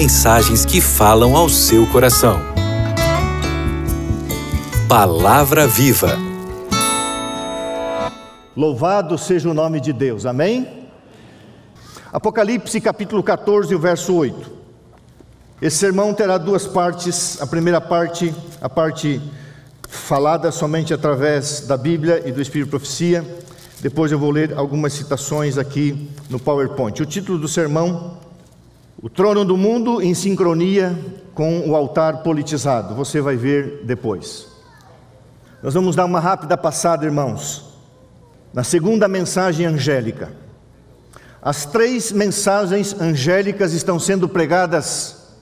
[0.00, 2.40] mensagens que falam ao seu coração.
[4.88, 6.16] Palavra Viva.
[8.56, 10.86] Louvado seja o nome de Deus, amém?
[12.10, 14.50] Apocalipse capítulo 14, o verso 8.
[15.60, 17.38] Esse sermão terá duas partes.
[17.38, 19.20] A primeira parte, a parte
[19.86, 23.22] falada somente através da Bíblia e do Espírito de Profecia.
[23.82, 27.02] Depois eu vou ler algumas citações aqui no PowerPoint.
[27.02, 28.29] O título do sermão:
[29.02, 30.94] O trono do mundo em sincronia
[31.32, 32.94] com o altar politizado.
[32.94, 34.46] Você vai ver depois.
[35.62, 37.64] Nós vamos dar uma rápida passada, irmãos,
[38.52, 40.30] na segunda mensagem angélica.
[41.40, 45.32] As três mensagens angélicas estão sendo pregadas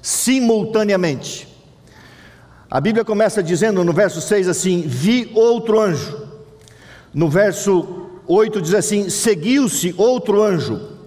[0.00, 1.48] simultaneamente.
[2.70, 6.28] A Bíblia começa dizendo no verso 6 assim: Vi outro anjo.
[7.12, 10.97] No verso 8 diz assim: Seguiu-se outro anjo.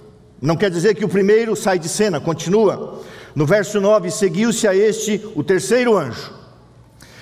[0.41, 3.01] Não quer dizer que o primeiro sai de cena, continua.
[3.35, 6.33] No verso 9: Seguiu-se a este o terceiro anjo.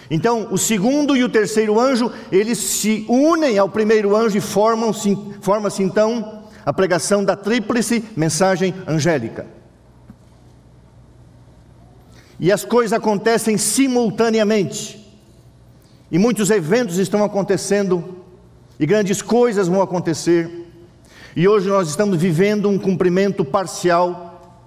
[0.09, 5.15] Então, o segundo e o terceiro anjo, eles se unem ao primeiro anjo e formam-se
[5.41, 9.45] forma-se então a pregação da tríplice mensagem angélica.
[12.39, 14.97] E as coisas acontecem simultaneamente.
[16.09, 18.23] E muitos eventos estão acontecendo,
[18.79, 20.58] e grandes coisas vão acontecer.
[21.39, 24.59] E hoje nós estamos vivendo um cumprimento parcial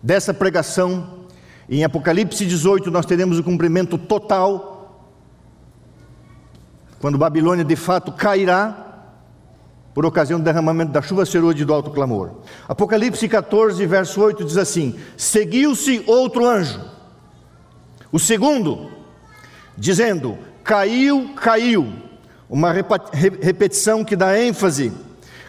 [0.00, 1.24] dessa pregação.
[1.68, 5.10] Em Apocalipse 18 nós teremos o cumprimento total,
[7.00, 9.08] quando Babilônia de fato cairá
[9.92, 12.30] por ocasião do derramamento da chuva serôde do alto clamor.
[12.68, 16.80] Apocalipse 14, verso 8 diz assim: Seguiu-se outro anjo,
[18.12, 18.88] o segundo,
[19.76, 21.92] dizendo: Caiu, caiu.
[22.48, 24.92] Uma repetição que dá ênfase: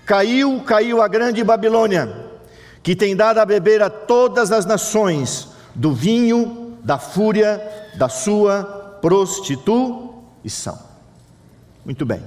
[0.10, 2.32] Caiu, caiu a grande Babilônia,
[2.82, 7.62] que tem dado a beber a todas as nações do vinho da fúria
[7.96, 10.80] da sua prostituição.
[11.86, 12.24] Muito bem.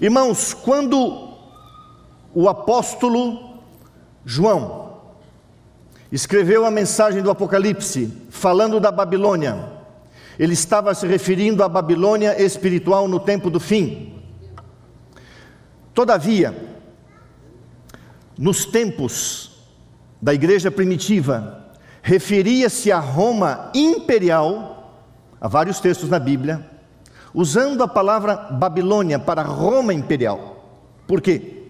[0.00, 1.36] Irmãos, quando
[2.32, 3.60] o apóstolo
[4.24, 4.94] João
[6.10, 9.72] escreveu a mensagem do Apocalipse, falando da Babilônia,
[10.38, 14.14] ele estava se referindo à Babilônia espiritual no tempo do fim.
[15.92, 16.77] Todavia,
[18.38, 19.50] nos tempos
[20.22, 21.66] da igreja primitiva,
[22.02, 24.94] referia-se a Roma imperial,
[25.40, 26.64] há vários textos na Bíblia,
[27.34, 30.64] usando a palavra Babilônia para Roma imperial.
[31.06, 31.64] Por quê?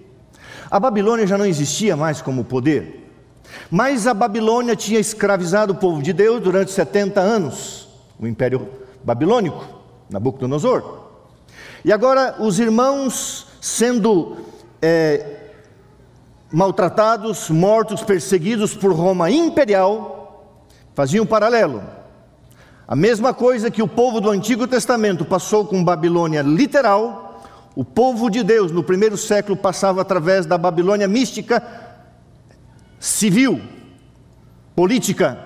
[0.71, 3.11] A Babilônia já não existia mais como poder,
[3.71, 8.69] mas a Babilônia tinha escravizado o povo de Deus durante 70 anos, o Império
[9.03, 9.65] Babilônico,
[10.11, 11.07] Nabucodonosor.
[11.85, 14.37] E agora os irmãos sendo
[14.83, 15.48] é,
[16.51, 20.55] maltratados, mortos, perseguidos por Roma imperial,
[20.95, 21.83] faziam um paralelo.
[22.87, 27.43] A mesma coisa que o povo do Antigo Testamento passou com Babilônia literal,
[27.77, 31.63] o povo de Deus no primeiro século passava através da Babilônia mística,
[32.99, 33.61] civil,
[34.75, 35.39] política,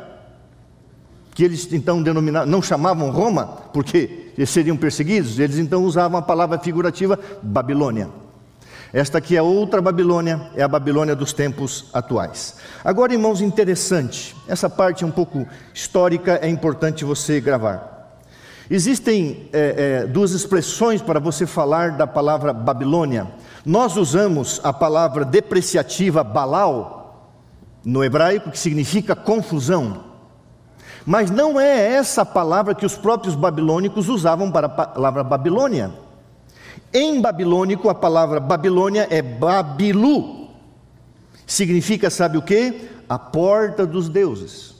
[1.34, 6.22] que eles então denominavam, não chamavam Roma, porque eles seriam perseguidos, eles então usavam a
[6.22, 8.08] palavra figurativa Babilônia.
[8.92, 12.56] Esta aqui é outra Babilônia, é a Babilônia dos tempos atuais.
[12.84, 18.20] Agora, irmãos, interessante, essa parte é um pouco histórica, é importante você gravar.
[18.70, 23.28] Existem é, é, duas expressões para você falar da palavra Babilônia.
[23.64, 27.38] Nós usamos a palavra depreciativa Balal,
[27.82, 30.04] no hebraico, que significa confusão.
[31.06, 35.90] Mas não é essa palavra que os próprios babilônicos usavam para a palavra Babilônia.
[36.92, 40.48] Em babilônico, a palavra Babilônia é Babilu.
[41.46, 42.88] Significa, sabe o que?
[43.08, 44.74] A porta dos deuses.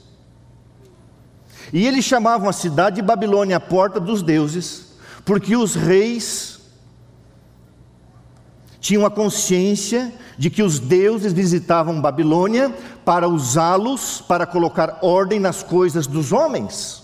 [1.71, 4.95] E eles chamavam a cidade de Babilônia a porta dos deuses,
[5.25, 6.59] porque os reis
[8.79, 12.69] tinham a consciência de que os deuses visitavam Babilônia
[13.05, 17.02] para usá-los para colocar ordem nas coisas dos homens.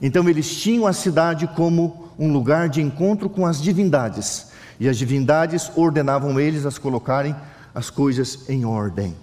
[0.00, 4.48] Então eles tinham a cidade como um lugar de encontro com as divindades,
[4.80, 7.34] e as divindades ordenavam eles a colocarem
[7.74, 9.14] as coisas em ordem.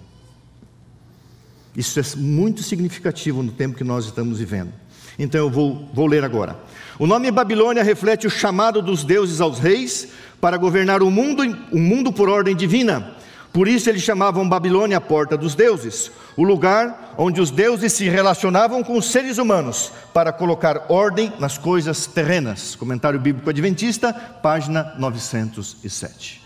[1.76, 4.72] Isso é muito significativo no tempo que nós estamos vivendo.
[5.18, 6.58] Então eu vou, vou ler agora.
[6.98, 10.08] O nome Babilônia reflete o chamado dos deuses aos reis
[10.40, 11.42] para governar o mundo,
[11.72, 13.14] o mundo por ordem divina.
[13.56, 18.06] Por isso eles chamavam Babilônia a porta dos deuses, o lugar onde os deuses se
[18.06, 22.76] relacionavam com os seres humanos para colocar ordem nas coisas terrenas.
[22.76, 26.42] Comentário Bíblico Adventista, página 907.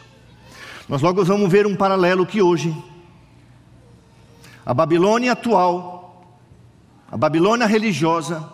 [0.89, 2.73] Nós logo vamos ver um paralelo que hoje
[4.65, 6.33] A Babilônia atual,
[7.11, 8.49] a Babilônia religiosa,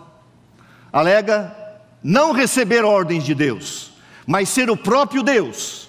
[0.90, 1.54] alega
[2.02, 3.92] não receber ordens de Deus,
[4.26, 5.85] mas ser o próprio Deus.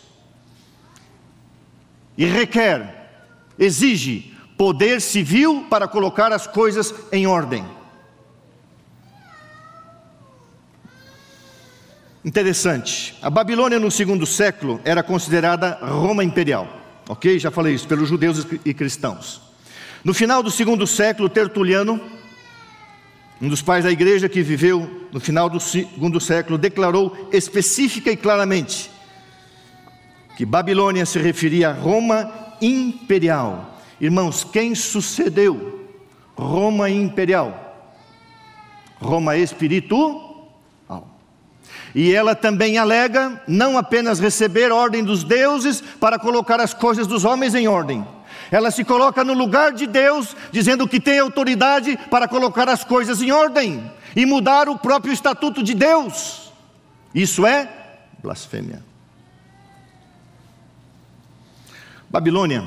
[2.18, 3.10] E requer,
[3.60, 7.64] exige poder civil para colocar as coisas em ordem.
[12.26, 16.68] Interessante, a Babilônia no segundo século era considerada Roma imperial,
[17.08, 17.40] ok?
[17.40, 19.42] Já falei isso, pelos judeus e cristãos.
[20.04, 22.02] No final do segundo século, Tertuliano,
[23.42, 28.18] um dos pais da igreja que viveu no final do segundo século, declarou específica e
[28.18, 28.90] claramente
[30.38, 32.32] que Babilônia se referia a Roma
[32.62, 33.80] imperial.
[34.00, 35.90] Irmãos, quem sucedeu
[36.38, 37.76] Roma imperial?
[39.02, 40.28] Roma espiritual
[41.96, 47.26] e ela também alega não apenas receber ordem dos deuses para colocar as coisas dos
[47.26, 48.08] homens em ordem.
[48.52, 53.20] Ela se coloca no lugar de Deus, dizendo que tem autoridade para colocar as coisas
[53.22, 56.52] em ordem e mudar o próprio estatuto de Deus.
[57.16, 57.68] Isso é
[58.22, 58.87] blasfêmia.
[62.10, 62.64] Babilônia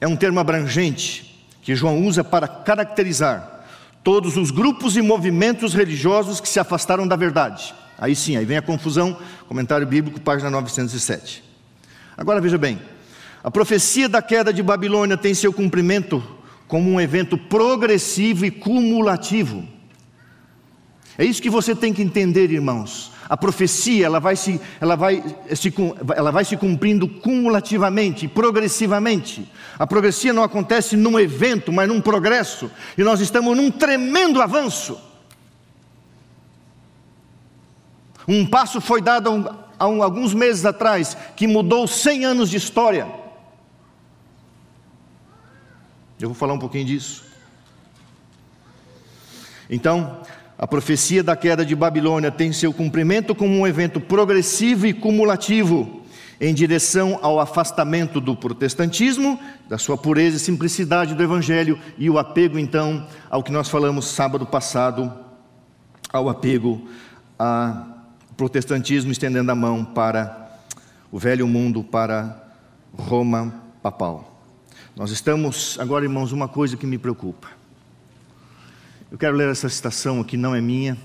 [0.00, 3.64] é um termo abrangente que João usa para caracterizar
[4.04, 7.74] todos os grupos e movimentos religiosos que se afastaram da verdade.
[7.98, 9.16] Aí sim, aí vem a confusão,
[9.48, 11.42] comentário bíblico, página 907.
[12.16, 12.80] Agora veja bem,
[13.42, 16.22] a profecia da queda de Babilônia tem seu cumprimento
[16.68, 19.66] como um evento progressivo e cumulativo.
[21.16, 23.12] É isso que você tem que entender, irmãos.
[23.28, 25.22] A profecia ela vai se, ela vai
[25.54, 25.72] se,
[26.14, 29.50] ela vai se cumprindo cumulativamente, progressivamente.
[29.78, 32.70] A progressia não acontece num evento, mas num progresso.
[32.98, 34.98] E nós estamos num tremendo avanço.
[38.26, 43.06] Um passo foi dado há, alguns meses atrás que mudou 100 anos de história.
[46.18, 47.24] Eu vou falar um pouquinho disso.
[49.68, 50.22] Então,
[50.58, 56.02] a profecia da queda de Babilônia tem seu cumprimento como um evento progressivo e cumulativo
[56.40, 62.18] em direção ao afastamento do protestantismo, da sua pureza e simplicidade do evangelho e o
[62.18, 65.12] apego então ao que nós falamos sábado passado,
[66.12, 66.86] ao apego
[67.38, 67.90] a
[68.34, 70.58] o protestantismo estendendo a mão para
[71.12, 72.52] o velho mundo, para
[72.92, 74.42] Roma papal.
[74.96, 77.46] Nós estamos, agora irmãos, uma coisa que me preocupa.
[79.14, 80.98] Eu quero ler essa citação aqui, não é minha,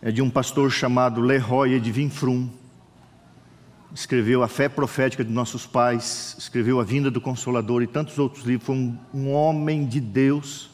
[0.00, 2.48] é de um pastor chamado Leroy Edwin Frum.
[3.92, 8.44] Escreveu A Fé Profética de Nossos Pais, escreveu A Vinda do Consolador e tantos outros
[8.44, 8.66] livros.
[8.66, 10.70] Foi um, um homem de Deus,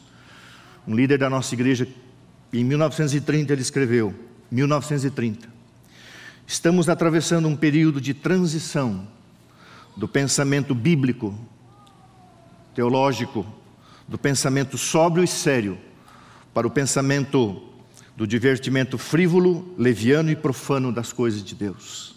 [0.87, 1.87] um líder da nossa igreja.
[2.53, 4.13] Em 1930 ele escreveu:
[4.51, 5.49] 1930.
[6.45, 9.07] Estamos atravessando um período de transição
[9.97, 11.35] do pensamento bíblico,
[12.75, 13.60] teológico,
[14.11, 15.79] do pensamento sóbrio e sério,
[16.53, 17.63] para o pensamento
[18.15, 22.13] do divertimento frívolo, leviano e profano das coisas de Deus.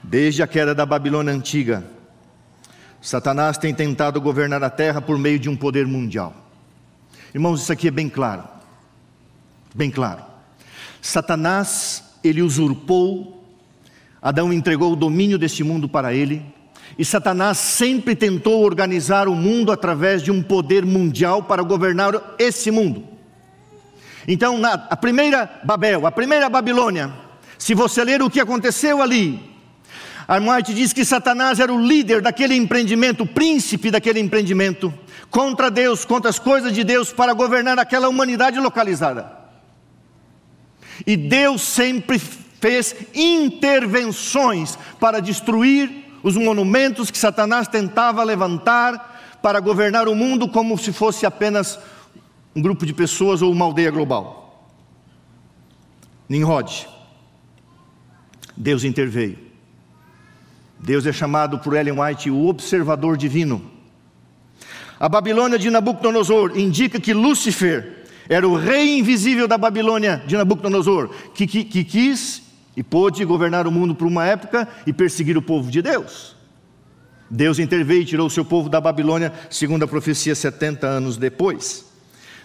[0.00, 1.84] Desde a queda da Babilônia antiga,
[3.02, 6.32] Satanás tem tentado governar a terra por meio de um poder mundial.
[7.34, 8.56] Irmãos, isso aqui é bem claro
[9.76, 10.24] bem claro.
[11.02, 13.44] Satanás, ele usurpou,
[14.22, 16.42] Adão entregou o domínio deste mundo para ele,
[16.98, 22.70] e Satanás sempre tentou organizar o mundo através de um poder mundial para governar esse
[22.70, 23.04] mundo.
[24.26, 27.12] Então, na, a primeira Babel, a primeira Babilônia,
[27.58, 29.56] se você ler o que aconteceu ali,
[30.26, 34.92] Armoite diz que Satanás era o líder daquele empreendimento, o príncipe daquele empreendimento,
[35.30, 39.30] contra Deus, contra as coisas de Deus, para governar aquela humanidade localizada.
[41.06, 50.08] E Deus sempre fez intervenções para destruir os monumentos que Satanás tentava levantar para governar
[50.08, 51.78] o mundo como se fosse apenas
[52.52, 54.68] um grupo de pessoas ou uma aldeia global.
[56.28, 56.88] Nimrod.
[58.56, 59.38] Deus interveio.
[60.80, 63.62] Deus é chamado por Ellen White o observador divino.
[64.98, 71.08] A Babilônia de Nabucodonosor indica que Lúcifer era o rei invisível da Babilônia de Nabucodonosor,
[71.36, 72.45] que, que, que quis
[72.76, 76.36] e pôde governar o mundo por uma época e perseguir o povo de Deus.
[77.30, 81.86] Deus interveio e tirou o seu povo da Babilônia, segundo a profecia, 70 anos depois.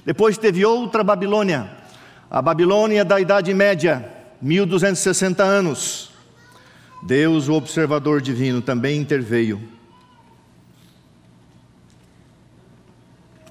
[0.05, 1.69] Depois teve outra Babilônia,
[2.29, 4.09] a Babilônia da Idade Média,
[4.41, 6.09] 1260 anos.
[7.03, 9.61] Deus, o observador divino, também interveio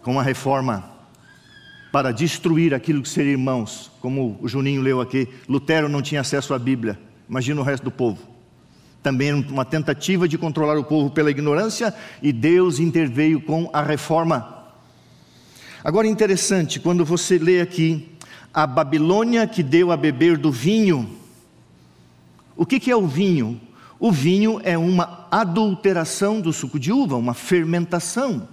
[0.03, 0.90] com a reforma
[1.93, 5.29] para destruir aquilo que seria irmãos, como o Juninho leu aqui.
[5.49, 8.19] Lutero não tinha acesso à Bíblia, imagina o resto do povo.
[9.03, 14.59] Também uma tentativa de controlar o povo pela ignorância, e Deus interveio com a reforma.
[15.83, 18.11] Agora interessante, quando você lê aqui,
[18.53, 21.19] a Babilônia que deu a beber do vinho.
[22.57, 23.61] O que, que é o vinho?
[23.99, 28.49] O vinho é uma adulteração do suco de uva, uma fermentação.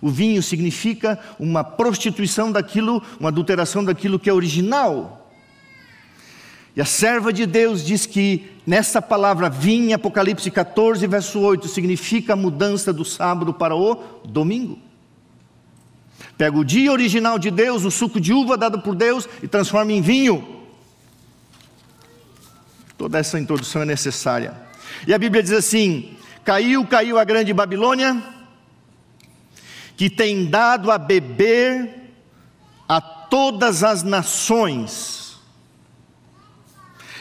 [0.00, 5.30] O vinho significa uma prostituição daquilo, uma adulteração daquilo que é original.
[6.76, 12.34] E a serva de Deus diz que nessa palavra vinho, Apocalipse 14, verso 8, significa
[12.34, 14.78] a mudança do sábado para o domingo.
[16.36, 19.92] Pega o dia original de Deus, o suco de uva dado por Deus, e transforma
[19.92, 20.56] em vinho.
[22.96, 24.54] Toda essa introdução é necessária.
[25.04, 28.22] E a Bíblia diz assim: Caiu, caiu a grande Babilônia,
[29.98, 32.14] que tem dado a beber
[32.88, 35.36] a todas as nações.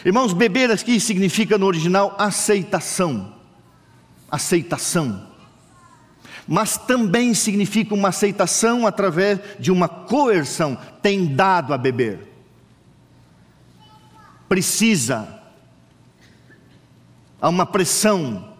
[0.05, 3.35] Irmãos, beber aqui significa no original aceitação.
[4.31, 5.27] Aceitação
[6.47, 12.25] mas também significa uma aceitação através de uma coerção, tem dado a beber.
[14.47, 15.41] Precisa.
[17.41, 18.55] Há uma pressão,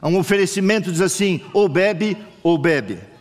[0.00, 3.11] há um oferecimento, diz assim: ou bebe ou bebe.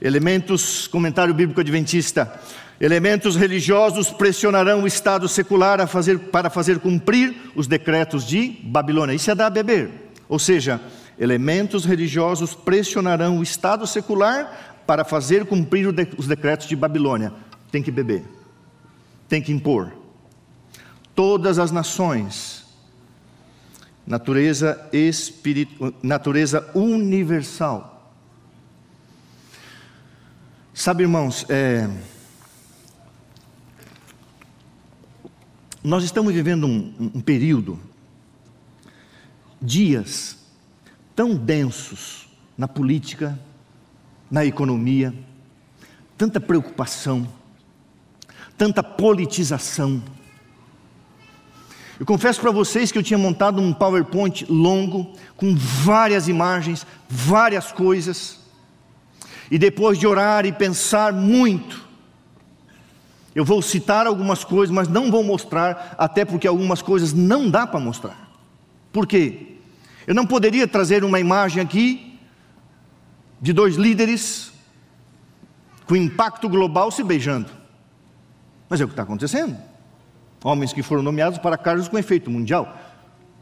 [0.00, 2.40] Elementos, comentário bíblico adventista,
[2.80, 9.14] elementos religiosos pressionarão o Estado secular fazer, para fazer cumprir os decretos de Babilônia.
[9.14, 9.90] Isso é dar a beber.
[10.28, 10.80] Ou seja,
[11.18, 15.86] elementos religiosos pressionarão o Estado secular para fazer cumprir
[16.16, 17.32] os decretos de Babilônia.
[17.70, 18.24] Tem que beber,
[19.28, 19.92] tem que impor.
[21.14, 22.64] Todas as nações,
[24.06, 27.97] natureza, espiritu, natureza universal.
[30.78, 31.90] Sabe, irmãos, é,
[35.82, 37.80] nós estamos vivendo um, um período,
[39.60, 40.38] dias,
[41.16, 43.36] tão densos na política,
[44.30, 45.12] na economia,
[46.16, 47.26] tanta preocupação,
[48.56, 50.00] tanta politização.
[51.98, 57.72] Eu confesso para vocês que eu tinha montado um PowerPoint longo, com várias imagens, várias
[57.72, 58.38] coisas,
[59.50, 61.86] e depois de orar e pensar muito,
[63.34, 67.66] eu vou citar algumas coisas, mas não vou mostrar, até porque algumas coisas não dá
[67.66, 68.28] para mostrar.
[68.92, 69.56] Por quê?
[70.06, 72.18] Eu não poderia trazer uma imagem aqui
[73.40, 74.52] de dois líderes
[75.86, 77.48] com impacto global se beijando.
[78.68, 79.56] Mas é o que está acontecendo.
[80.42, 82.76] Homens que foram nomeados para cargos com efeito mundial.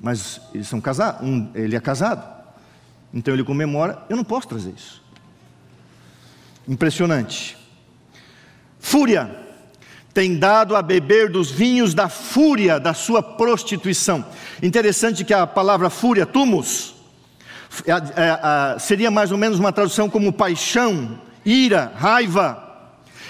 [0.01, 2.37] Mas eles são casados, um, ele é casado.
[3.15, 5.06] Então ele comemora, eu não posso trazer isso.
[6.69, 7.57] Impressionante.
[8.79, 9.47] Fúria
[10.13, 14.25] tem dado a beber dos vinhos da fúria da sua prostituição.
[14.63, 16.95] Interessante que a palavra fúria, tumus,
[17.85, 22.63] é, é, seria mais ou menos uma tradução como paixão, ira, raiva.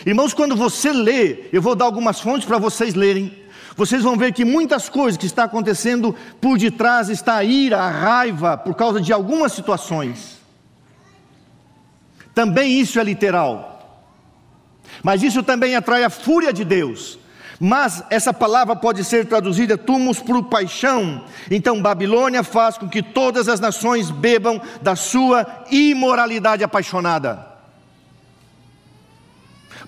[0.07, 3.37] Irmãos, quando você lê, eu vou dar algumas fontes para vocês lerem.
[3.77, 7.91] Vocês vão ver que muitas coisas que está acontecendo por detrás está a ira, a
[7.91, 10.36] raiva, por causa de algumas situações.
[12.37, 14.05] Também isso é literal.
[15.03, 17.19] Mas isso também atrai a fúria de Deus.
[17.59, 21.25] Mas essa palavra pode ser traduzida tumos por paixão.
[21.51, 27.57] Então Babilônia faz com que todas as nações bebam da sua imoralidade apaixonada.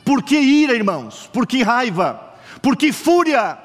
[0.03, 1.29] Por que ira, irmãos?
[1.31, 2.19] Por que raiva?
[2.63, 3.59] Por que fúria?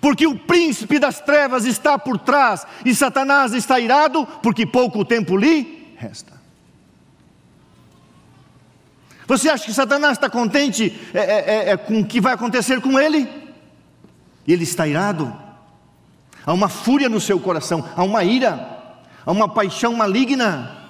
[0.00, 5.36] Porque o príncipe das trevas está por trás e Satanás está irado, porque pouco tempo
[5.36, 6.33] lhe resta.
[9.26, 12.80] Você acha que Satanás está contente é, é, é, é, com o que vai acontecer
[12.80, 13.28] com ele?
[14.46, 15.34] Ele está irado.
[16.44, 18.68] Há uma fúria no seu coração, há uma ira,
[19.24, 20.84] há uma paixão maligna.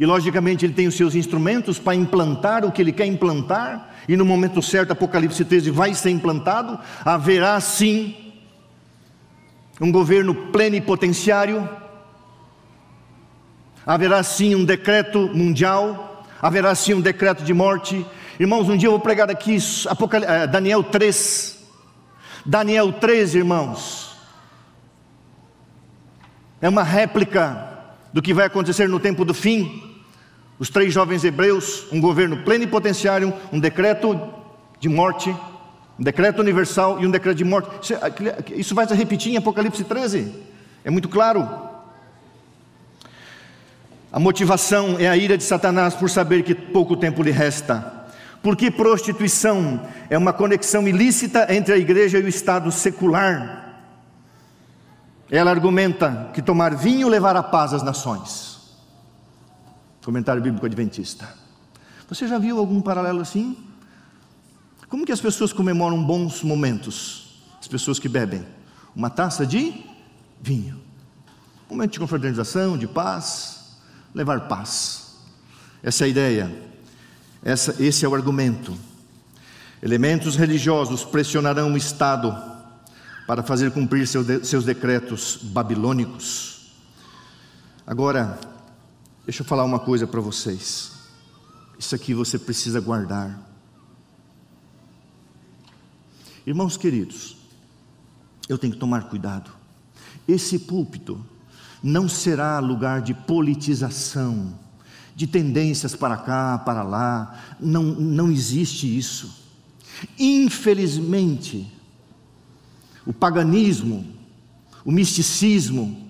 [0.00, 4.16] E logicamente ele tem os seus instrumentos para implantar o que ele quer implantar, e
[4.16, 6.78] no momento certo, Apocalipse 13 vai ser implantado.
[7.04, 8.16] Haverá sim
[9.80, 11.68] um governo plenipotenciário,
[13.86, 16.13] haverá sim um decreto mundial
[16.44, 18.04] haverá sim um decreto de morte.
[18.38, 19.56] Irmãos, um dia eu vou pregar aqui
[19.88, 20.22] Apocal...
[20.22, 21.58] Eh, Daniel 3.
[22.44, 24.14] Daniel 3, irmãos.
[26.60, 27.66] É uma réplica
[28.12, 29.96] do que vai acontecer no tempo do fim.
[30.58, 34.20] Os três jovens hebreus, um governo plenipotenciário, um decreto
[34.78, 35.34] de morte,
[35.98, 37.94] um decreto universal e um decreto de morte.
[38.54, 40.30] Isso vai se repetir em Apocalipse 13.
[40.84, 41.63] É muito claro.
[44.14, 48.06] A motivação é a ira de Satanás por saber que pouco tempo lhe resta.
[48.44, 53.82] Porque prostituição é uma conexão ilícita entre a igreja e o estado secular.
[55.28, 58.60] Ela argumenta que tomar vinho levará paz às nações.
[60.04, 61.28] Comentário bíblico adventista.
[62.08, 63.58] Você já viu algum paralelo assim?
[64.88, 67.42] Como que as pessoas comemoram bons momentos?
[67.60, 68.46] As pessoas que bebem
[68.94, 69.84] uma taça de
[70.40, 70.80] vinho.
[71.68, 73.63] Momento de confraternização, de paz,
[74.14, 75.16] levar paz.
[75.82, 76.74] Essa é a ideia.
[77.42, 78.74] Essa, esse é o argumento.
[79.82, 82.34] Elementos religiosos pressionarão o Estado
[83.26, 86.72] para fazer cumprir seu de, seus decretos babilônicos.
[87.86, 88.38] Agora,
[89.26, 90.92] deixa eu falar uma coisa para vocês.
[91.78, 93.38] Isso aqui você precisa guardar.
[96.46, 97.36] Irmãos queridos,
[98.48, 99.50] eu tenho que tomar cuidado.
[100.26, 101.24] Esse púlpito
[101.84, 104.58] não será lugar de politização,
[105.14, 107.38] de tendências para cá, para lá.
[107.60, 109.44] Não, não existe isso.
[110.18, 111.70] Infelizmente,
[113.04, 114.02] o paganismo,
[114.82, 116.08] o misticismo,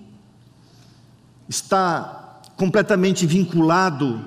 [1.49, 4.23] está completamente vinculado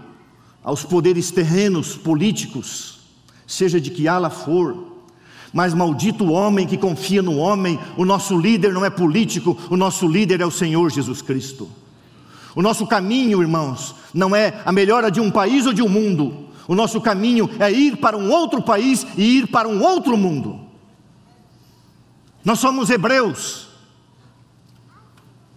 [0.62, 2.98] aos poderes terrenos políticos,
[3.46, 4.87] seja de que ala for.
[5.52, 9.76] Mas maldito o homem que confia no homem, o nosso líder não é político, o
[9.76, 11.68] nosso líder é o Senhor Jesus Cristo.
[12.54, 16.48] O nosso caminho, irmãos, não é a melhora de um país ou de um mundo,
[16.68, 20.60] o nosso caminho é ir para um outro país e ir para um outro mundo.
[22.44, 23.68] Nós somos hebreus,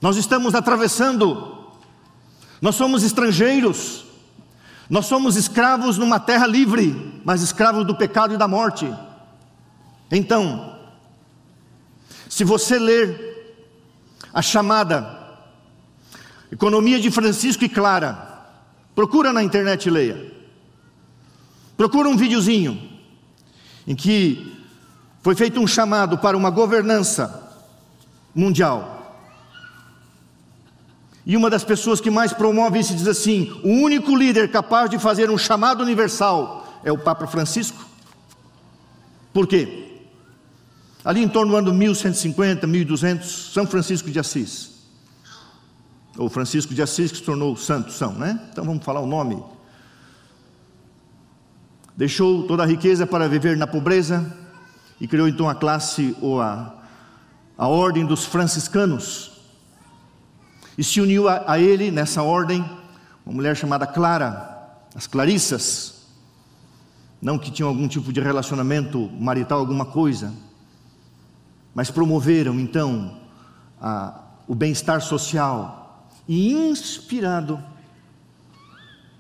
[0.02, 1.58] nós estamos atravessando,
[2.62, 4.06] nós somos estrangeiros,
[4.90, 8.90] nós somos escravos numa terra livre, mas escravos do pecado e da morte.
[10.12, 10.78] Então,
[12.28, 13.32] se você ler
[14.34, 15.20] a chamada
[16.52, 18.46] Economia de Francisco e Clara,
[18.94, 20.32] procura na internet e leia.
[21.78, 22.90] Procura um videozinho
[23.88, 24.54] em que
[25.22, 27.54] foi feito um chamado para uma governança
[28.36, 29.18] mundial.
[31.26, 35.00] E uma das pessoas que mais promove isso diz assim: o único líder capaz de
[35.00, 37.86] fazer um chamado universal é o Papa Francisco.
[39.34, 39.91] Por quê?
[41.04, 44.72] Ali em torno do ano 1150, 1200, São Francisco de Assis.
[46.18, 48.40] Ou Francisco de Assis que se tornou santo, são, né?
[48.52, 49.42] Então vamos falar o nome
[52.02, 54.36] Deixou toda a riqueza para viver na pobreza
[55.00, 56.74] e criou então a classe ou a,
[57.58, 59.34] a ordem dos franciscanos.
[60.78, 62.68] E se uniu a, a ele nessa ordem
[63.26, 66.08] uma mulher chamada Clara, as Clarissas,
[67.22, 70.34] não que tinham algum tipo de relacionamento marital, alguma coisa,
[71.74, 73.18] mas promoveram então
[73.82, 77.62] a, o bem-estar social e inspirado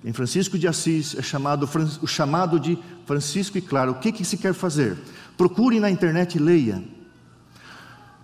[0.03, 1.69] em Francisco de Assis é chamado
[2.01, 3.91] o chamado de Francisco e Claro.
[3.91, 4.97] O que, que se quer fazer?
[5.37, 6.83] Procure na internet e leia.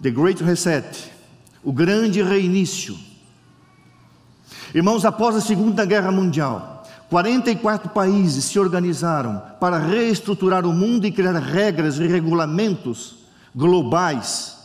[0.02, 1.12] The Great Reset,
[1.64, 2.98] o grande reinício.
[4.74, 11.12] Irmãos, após a Segunda Guerra Mundial, 44 países se organizaram para reestruturar o mundo e
[11.12, 13.27] criar regras e regulamentos
[13.58, 14.56] globais.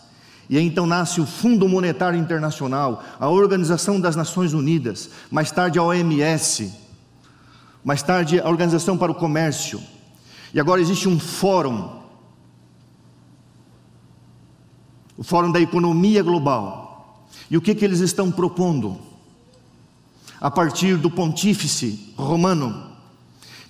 [0.50, 5.82] E então nasce o Fundo Monetário Internacional, a Organização das Nações Unidas, mais tarde a
[5.82, 6.70] OMS,
[7.82, 9.80] mais tarde a Organização para o Comércio,
[10.52, 12.02] e agora existe um fórum,
[15.16, 17.26] o Fórum da Economia Global.
[17.50, 18.98] E o que, que eles estão propondo?
[20.38, 22.92] A partir do pontífice romano,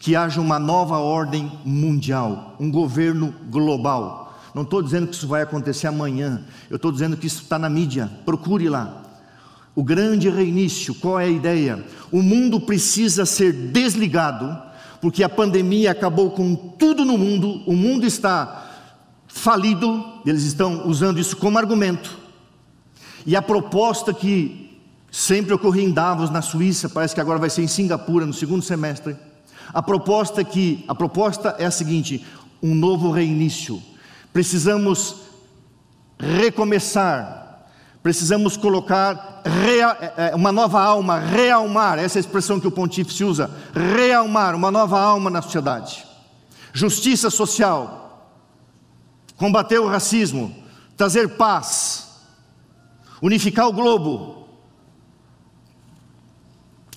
[0.00, 4.32] que haja uma nova ordem mundial, um governo global.
[4.54, 7.70] Não estou dizendo que isso vai acontecer amanhã, eu estou dizendo que isso está na
[7.70, 9.02] mídia, procure lá.
[9.74, 11.84] O grande reinício, qual é a ideia?
[12.10, 14.60] O mundo precisa ser desligado,
[15.00, 18.70] porque a pandemia acabou com tudo no mundo, o mundo está
[19.26, 22.18] falido, eles estão usando isso como argumento.
[23.24, 24.78] E a proposta que
[25.10, 28.62] sempre ocorria em Davos, na Suíça, parece que agora vai ser em Singapura no segundo
[28.62, 29.16] semestre.
[29.72, 32.24] A proposta que a proposta é a seguinte:
[32.62, 33.82] um novo reinício.
[34.33, 35.16] Precisamos
[36.18, 37.42] recomeçar.
[38.03, 43.23] Precisamos colocar é, é, uma nova alma, realmar, essa é a expressão que o pontífice
[43.23, 46.05] usa, realmar uma nova alma na sociedade.
[46.73, 48.29] Justiça social,
[49.37, 50.53] combater o racismo,
[50.97, 52.09] trazer paz,
[53.21, 54.49] unificar o globo.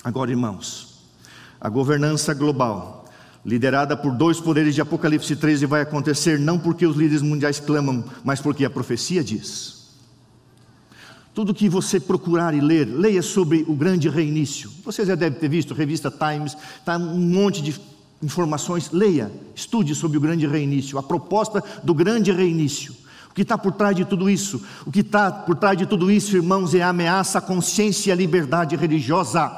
[0.02, 1.04] Agora, irmãos,
[1.60, 2.95] a governança global,
[3.46, 8.04] liderada por dois poderes de Apocalipse 13, vai acontecer não porque os líderes mundiais clamam,
[8.24, 9.86] mas porque a profecia diz.
[11.32, 14.68] Tudo que você procurar e ler, leia sobre o grande reinício.
[14.84, 17.80] Você já deve ter visto, revista Times, está um monte de
[18.20, 18.90] informações.
[18.90, 22.96] Leia, estude sobre o grande reinício, a proposta do grande reinício.
[23.32, 24.60] que está por trás de tudo isso?
[24.84, 28.12] O que está por trás de tudo isso, irmãos, é a ameaça à consciência e
[28.12, 29.52] à liberdade religiosa.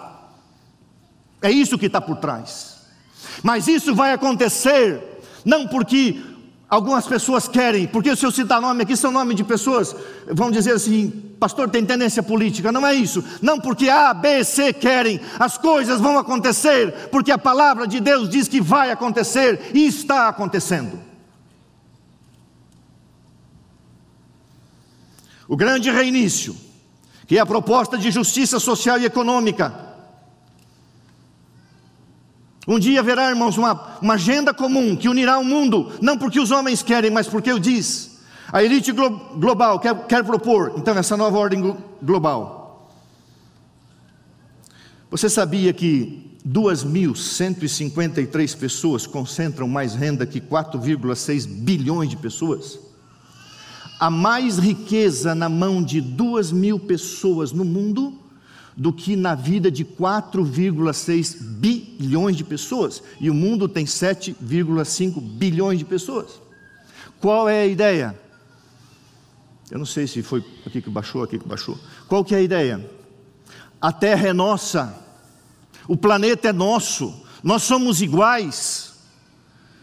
[1.41, 2.78] É isso que está por trás.
[3.43, 5.01] Mas isso vai acontecer
[5.45, 6.21] não porque
[6.69, 9.97] algumas pessoas querem, porque se eu citar nome aqui são nome de pessoas,
[10.31, 13.25] vão dizer assim, pastor tem tendência política, não é isso.
[13.41, 18.29] Não porque A, B, C querem, as coisas vão acontecer, porque a palavra de Deus
[18.29, 21.01] diz que vai acontecer e está acontecendo.
[25.49, 26.55] O grande reinício,
[27.27, 29.88] que é a proposta de justiça social e econômica.
[32.69, 36.51] Um dia haverá, irmãos, uma, uma agenda comum que unirá o mundo, não porque os
[36.51, 38.19] homens querem, mas porque eu diz.
[38.53, 42.93] A elite glo global quer, quer propor, então, essa nova ordem global.
[45.11, 52.87] Você sabia que 2.153 pessoas concentram mais renda que 4,6 bilhões de pessoas?
[53.99, 58.18] há mais riqueza na mão de duas mil pessoas no mundo
[58.79, 65.81] do que na vida de 4,6 bilhões de pessoas, e o mundo tem 7,5 bilhões
[65.81, 66.41] de pessoas.
[67.21, 68.17] Qual é a ideia?
[69.69, 71.77] Eu não sei se foi aqui que baixou, aqui que baixou.
[72.07, 72.89] Qual que é a ideia?
[73.81, 74.97] A terra é nossa,
[75.89, 77.13] o planeta é nosso,
[77.43, 78.88] nós somos iguais.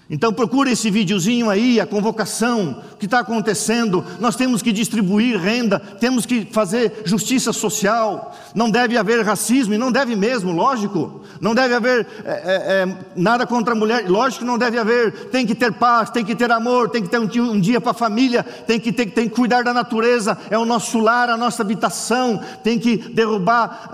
[0.07, 4.05] Então procure esse videozinho aí, a convocação, o que está acontecendo.
[4.19, 8.35] Nós temos que distribuir renda, temos que fazer justiça social.
[8.53, 11.21] Não deve haver racismo, e não deve mesmo, lógico.
[11.41, 15.29] Não deve haver é, é, é nada contra a mulher, lógico não deve haver.
[15.29, 17.91] Tem que ter paz, tem que ter amor, tem que ter um, um dia para
[17.91, 21.37] a família, tem que, ter, tem que cuidar da natureza, é o nosso lar, a
[21.37, 22.39] nossa habitação.
[22.63, 23.89] Tem que derrubar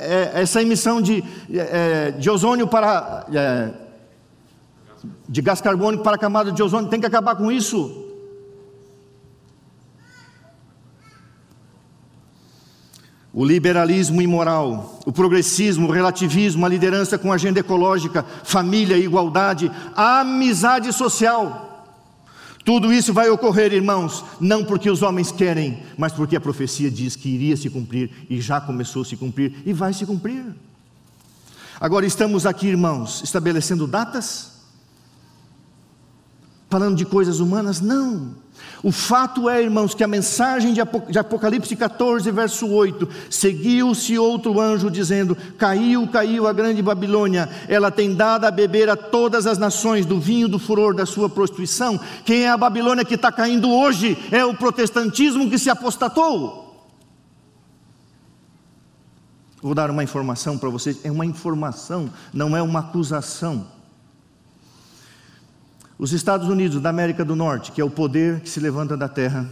[0.00, 3.89] é, essa emissão de, é, de ozônio para é,
[5.28, 8.06] de gás carbônico para a camada de ozônio, tem que acabar com isso.
[13.32, 20.20] O liberalismo imoral, o progressismo, o relativismo, a liderança com agenda ecológica, família, igualdade, a
[20.20, 21.68] amizade social.
[22.64, 27.16] Tudo isso vai ocorrer, irmãos, não porque os homens querem, mas porque a profecia diz
[27.16, 30.44] que iria se cumprir e já começou a se cumprir e vai se cumprir.
[31.80, 34.49] Agora estamos aqui, irmãos, estabelecendo datas,
[36.70, 37.80] falando de coisas humanas?
[37.80, 38.34] Não.
[38.82, 44.90] O fato é, irmãos, que a mensagem de Apocalipse 14, verso 8: seguiu-se outro anjo
[44.90, 50.06] dizendo: Caiu, caiu a grande Babilônia, ela tem dado a beber a todas as nações
[50.06, 52.00] do vinho do furor da sua prostituição.
[52.24, 54.16] Quem é a Babilônia que está caindo hoje?
[54.30, 56.70] É o protestantismo que se apostatou.
[59.62, 63.79] Vou dar uma informação para vocês: é uma informação, não é uma acusação.
[66.00, 69.06] Os Estados Unidos da América do Norte, que é o poder que se levanta da
[69.06, 69.46] terra,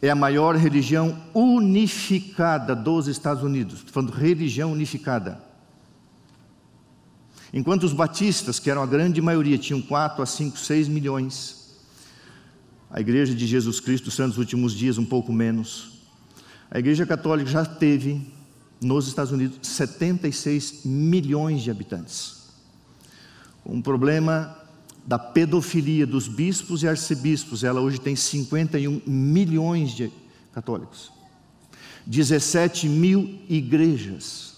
[0.00, 3.80] é a maior religião unificada dos Estados Unidos.
[3.80, 5.42] Estou falando religião unificada.
[7.52, 11.76] Enquanto os batistas, que eram a grande maioria, tinham 4 a 5, 6 milhões,
[12.88, 16.04] a Igreja de Jesus Cristo, Santos Últimos Dias, um pouco menos.
[16.70, 18.32] A Igreja Católica já teve,
[18.80, 22.46] nos Estados Unidos, 76 milhões de habitantes.
[23.64, 24.64] Um problema
[25.06, 30.10] da pedofilia dos bispos e arcebispos, ela hoje tem 51 milhões de
[30.52, 31.12] católicos,
[32.04, 34.56] 17 mil igrejas,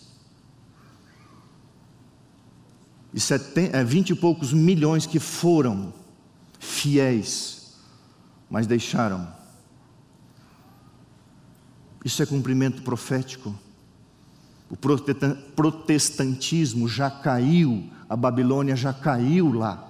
[3.13, 5.93] e 70, 20 é, e poucos milhões que foram
[6.59, 7.75] fiéis,
[8.51, 9.27] mas deixaram.
[12.05, 13.55] Isso é cumprimento profético.
[14.71, 14.77] O
[15.57, 19.88] protestantismo já caiu, a Babilônia já caiu lá.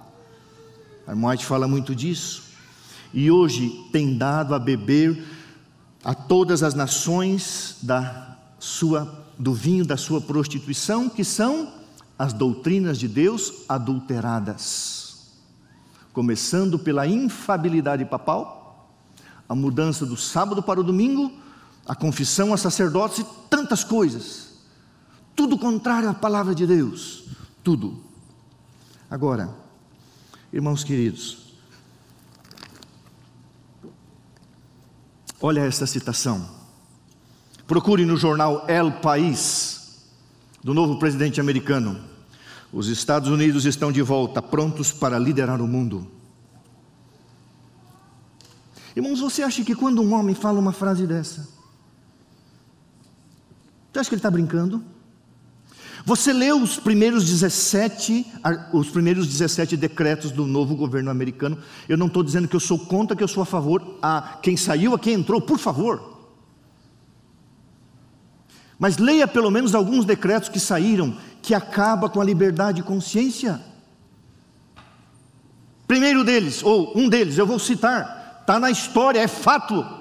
[1.08, 1.14] A
[1.46, 2.42] fala muito disso.
[3.14, 5.24] E hoje tem dado a beber
[6.04, 11.72] a todas as nações da sua do vinho da sua prostituição, que são
[12.18, 15.30] as doutrinas de Deus adulteradas.
[16.12, 18.92] Começando pela infabilidade papal,
[19.48, 21.32] a mudança do sábado para o domingo,
[21.86, 24.58] a confissão a sacerdotes e tantas coisas.
[25.34, 27.24] Tudo contrário à palavra de Deus.
[27.62, 28.02] Tudo.
[29.08, 29.67] Agora,
[30.50, 31.52] Irmãos queridos,
[35.40, 36.48] olha esta citação.
[37.66, 40.06] Procure no jornal El País,
[40.64, 42.02] do novo presidente americano.
[42.72, 46.10] Os Estados Unidos estão de volta, prontos para liderar o mundo.
[48.96, 51.46] Irmãos, você acha que quando um homem fala uma frase dessa,
[53.92, 54.82] você acha que ele está brincando?
[56.04, 58.26] Você leu os primeiros 17,
[58.72, 61.58] os primeiros 17 decretos do novo governo americano.
[61.88, 63.98] Eu não estou dizendo que eu sou contra, que eu sou a favor.
[64.00, 66.18] A quem saiu, a quem entrou, por favor.
[68.78, 73.60] Mas leia pelo menos alguns decretos que saíram que acaba com a liberdade de consciência.
[75.86, 79.97] Primeiro deles, ou um deles, eu vou citar, está na história, é fato.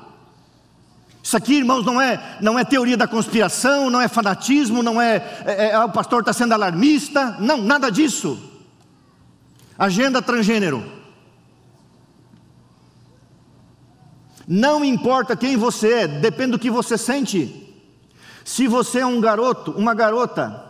[1.28, 5.42] Isso aqui, irmãos, não é, não é teoria da conspiração, não é fanatismo, não é,
[5.46, 8.40] é, é o pastor está sendo alarmista, não, nada disso.
[9.78, 10.82] Agenda transgênero.
[14.48, 17.76] Não importa quem você é, depende do que você sente.
[18.46, 20.63] Se você é um garoto, uma garota,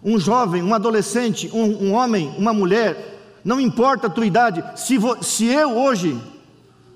[0.00, 4.96] um jovem, um adolescente, um, um homem, uma mulher, não importa a tua idade, se,
[4.96, 6.16] vo, se eu hoje,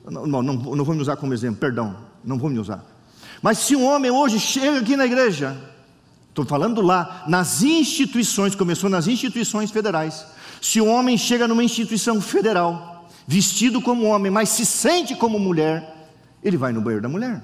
[0.09, 2.92] não, não, não vou me usar como exemplo, perdão, não vou me usar.
[3.43, 5.61] Mas se um homem hoje chega aqui na igreja,
[6.29, 10.25] estou falando lá, nas instituições, começou nas instituições federais.
[10.61, 16.09] Se um homem chega numa instituição federal, vestido como homem, mas se sente como mulher,
[16.43, 17.43] ele vai no banheiro da mulher.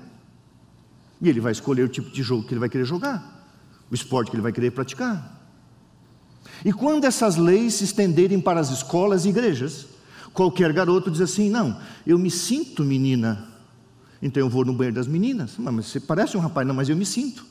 [1.21, 3.45] E ele vai escolher o tipo de jogo que ele vai querer jogar,
[3.91, 5.37] o esporte que ele vai querer praticar.
[6.65, 9.87] E quando essas leis se estenderem para as escolas e igrejas,
[10.33, 13.48] qualquer garoto diz assim: Não, eu me sinto menina,
[14.21, 15.57] então eu vou no banheiro das meninas.
[15.59, 17.47] Mas você parece um rapaz, não, mas eu me sinto.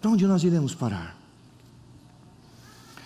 [0.00, 1.16] Para onde nós iremos parar?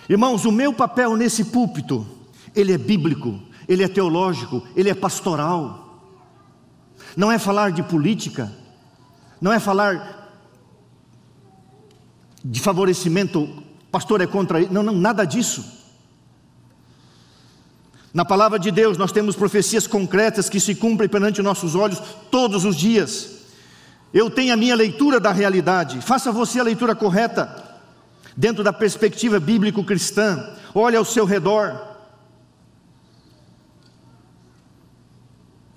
[0.08, 2.06] Irmãos, o meu papel nesse púlpito,
[2.54, 5.80] ele é bíblico, ele é teológico, ele é pastoral.
[7.16, 8.52] Não é falar de política,
[9.40, 10.22] não é falar
[12.44, 15.81] de favorecimento, pastor é contra não, não, nada disso.
[18.12, 21.98] Na palavra de Deus, nós temos profecias concretas que se cumprem perante nossos olhos
[22.30, 23.40] todos os dias.
[24.12, 27.80] Eu tenho a minha leitura da realidade, faça você a leitura correta,
[28.36, 30.54] dentro da perspectiva bíblico-cristã.
[30.74, 31.90] Olhe ao seu redor.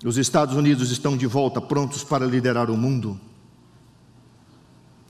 [0.04, 3.18] Os Estados Unidos estão de volta, prontos para liderar o mundo.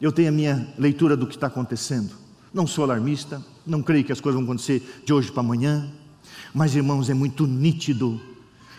[0.01, 2.15] Eu tenho a minha leitura do que está acontecendo.
[2.55, 5.93] Não sou alarmista, não creio que as coisas vão acontecer de hoje para amanhã.
[6.57, 8.19] Mas, irmãos, é muito nítido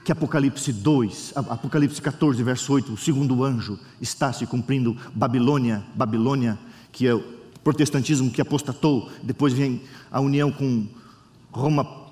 [0.04, 6.58] que Apocalipse 2, Apocalipse 14, verso 8, o segundo anjo está se cumprindo Babilônia, Babilônia,
[6.92, 7.22] que é o
[7.64, 10.88] protestantismo que apostatou, depois vem a união com
[11.52, 12.08] Roma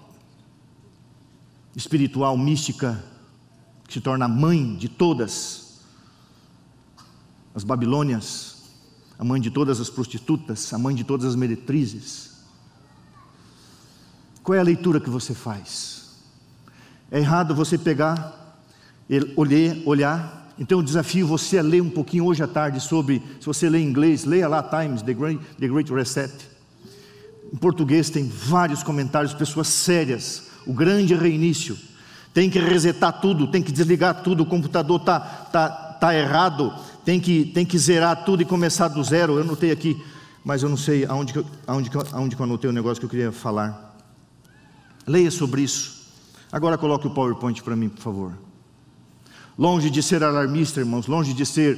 [1.75, 3.03] espiritual, mística,
[3.87, 5.81] que se torna a mãe de todas
[7.55, 8.65] as Babilônias,
[9.17, 12.34] a mãe de todas as prostitutas, a mãe de todas as meretrizes.
[14.45, 16.05] Qual é a leitura que você faz?
[17.09, 18.61] É errado você pegar,
[19.35, 20.53] olhar, olhar.
[20.59, 23.79] Então eu desafio você a ler um pouquinho hoje à tarde sobre, se você lê
[23.79, 26.31] em inglês, leia lá Times, The Great, The Great Reset.
[27.51, 31.75] Em português tem vários comentários, pessoas sérias, o grande reinício.
[32.31, 36.71] Tem que resetar tudo, tem que desligar tudo, o computador está tá, tá errado,
[37.03, 39.37] tem que, tem que zerar tudo e começar do zero.
[39.37, 39.99] Eu anotei aqui,
[40.43, 41.33] mas eu não sei aonde,
[41.65, 43.94] aonde, aonde que eu anotei o negócio que eu queria falar.
[45.07, 46.05] Leia sobre isso.
[46.51, 48.37] Agora coloque o PowerPoint para mim, por favor.
[49.57, 51.77] Longe de ser alarmista, irmãos, longe de ser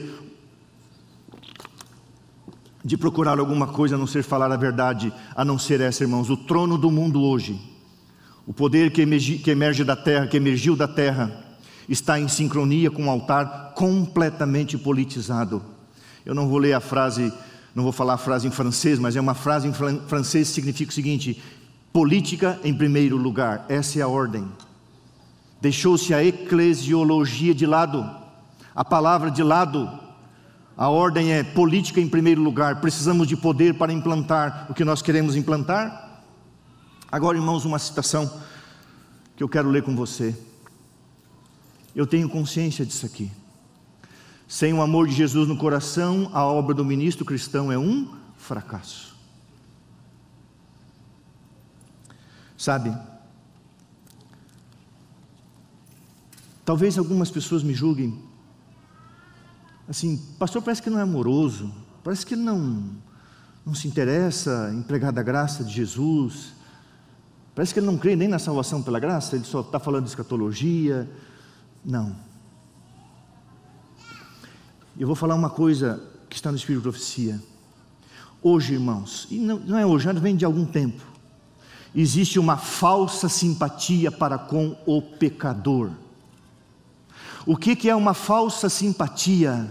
[2.84, 6.30] de procurar alguma coisa a não ser falar a verdade, a não ser essa, irmãos.
[6.30, 7.60] O trono do mundo hoje,
[8.46, 11.44] o poder que emerge, que emerge da terra, que emergiu da terra,
[11.90, 15.62] está em sincronia com um altar completamente politizado.
[16.26, 17.34] Eu não vou ler a frase,
[17.76, 20.90] não vou falar a frase em francês, mas é uma frase em francês que significa
[20.90, 21.42] o seguinte:
[21.98, 24.48] Política em primeiro lugar, essa é a ordem.
[25.60, 28.08] Deixou-se a eclesiologia de lado,
[28.76, 29.90] a palavra de lado.
[30.78, 32.82] A ordem é política em primeiro lugar.
[32.82, 36.22] Precisamos de poder para implantar o que nós queremos implantar.
[37.12, 38.32] Agora, irmãos, uma citação
[39.36, 40.38] que eu quero ler com você.
[41.96, 43.32] Eu tenho consciência disso aqui.
[44.48, 49.07] Sem o amor de Jesus no coração, a obra do ministro cristão é um fracasso.
[52.58, 52.98] Sabe?
[56.66, 58.22] Talvez algumas pessoas me julguem
[59.88, 62.84] assim, pastor parece que não é amoroso, parece que não
[63.66, 66.54] não se interessa em pregar da graça de Jesus,
[67.54, 70.10] parece que ele não crê nem na salvação pela graça, ele só está falando de
[70.10, 71.10] escatologia.
[71.84, 72.16] Não.
[74.98, 77.44] Eu vou falar uma coisa que está no Espírito de Profecia.
[78.42, 81.17] Hoje, irmãos, e não, não é hoje, já vem de algum tempo
[82.00, 85.90] existe uma falsa simpatia para com o pecador.
[87.44, 89.68] O que, que é uma falsa simpatia?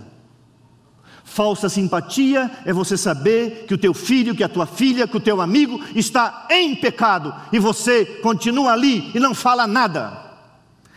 [1.22, 5.20] Falsa simpatia é você saber que o teu filho, que a tua filha, que o
[5.20, 10.24] teu amigo está em pecado e você continua ali e não fala nada.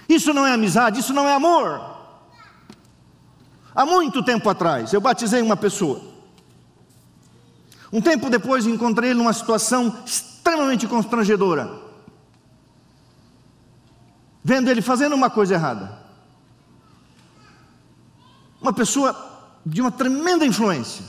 [0.07, 1.79] Isso não é amizade, isso não é amor.
[3.75, 6.01] Há muito tempo atrás, eu batizei uma pessoa.
[7.93, 9.95] Um tempo depois encontrei ele numa situação
[10.49, 11.69] extremamente constrangedora.
[14.43, 15.99] Vendo ele fazendo uma coisa errada.
[18.59, 19.15] Uma pessoa
[19.65, 21.05] de uma tremenda influência.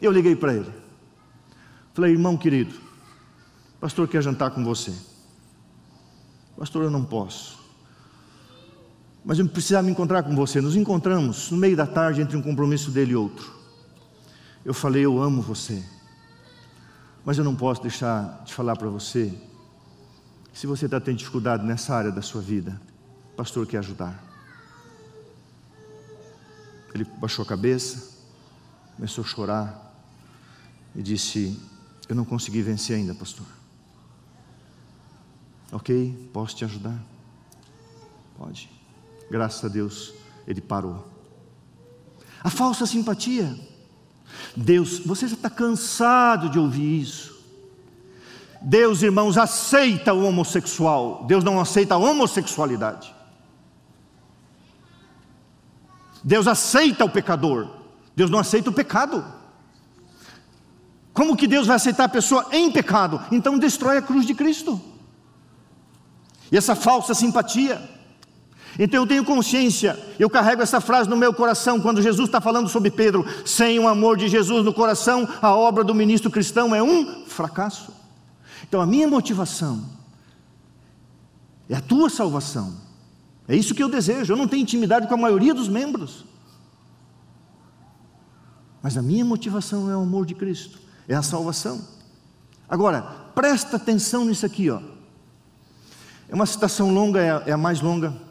[0.00, 0.72] Eu liguei para ele.
[1.92, 2.74] Falei, irmão querido,
[3.78, 4.94] pastor quer jantar com você.
[6.56, 7.58] Pastor, eu não posso.
[9.22, 10.60] Mas eu precisava me encontrar com você.
[10.60, 13.52] Nos encontramos no meio da tarde entre um compromisso dele e outro.
[14.64, 15.82] Eu falei, eu amo você.
[17.24, 19.32] Mas eu não posso deixar de falar para você.
[20.52, 22.80] Se você está tendo dificuldade nessa área da sua vida,
[23.32, 24.22] o pastor quer ajudar.
[26.94, 28.18] Ele baixou a cabeça,
[28.96, 29.94] começou a chorar
[30.94, 31.58] e disse:
[32.08, 33.46] Eu não consegui vencer ainda, pastor.
[35.72, 36.98] Ok, posso te ajudar?
[38.36, 38.68] Pode.
[39.30, 40.12] Graças a Deus,
[40.46, 41.06] ele parou.
[42.42, 43.56] A falsa simpatia.
[44.56, 47.38] Deus, você já está cansado de ouvir isso.
[48.62, 51.24] Deus, irmãos, aceita o homossexual.
[51.26, 53.14] Deus não aceita a homossexualidade.
[56.22, 57.68] Deus aceita o pecador,
[58.14, 59.24] Deus não aceita o pecado.
[61.12, 63.20] Como que Deus vai aceitar a pessoa em pecado?
[63.32, 64.80] Então destrói a cruz de Cristo.
[66.52, 67.99] E essa falsa simpatia.
[68.82, 72.66] Então eu tenho consciência, eu carrego essa frase no meu coração quando Jesus está falando
[72.66, 76.82] sobre Pedro: sem o amor de Jesus no coração, a obra do ministro cristão é
[76.82, 77.92] um fracasso.
[78.66, 79.84] Então a minha motivação
[81.68, 82.74] é a tua salvação.
[83.46, 84.32] É isso que eu desejo.
[84.32, 86.24] Eu não tenho intimidade com a maioria dos membros.
[88.82, 91.86] Mas a minha motivação é o amor de Cristo, é a salvação.
[92.66, 93.02] Agora,
[93.34, 94.80] presta atenção nisso aqui, ó.
[96.30, 98.29] É uma citação longa, é a, é mais longa.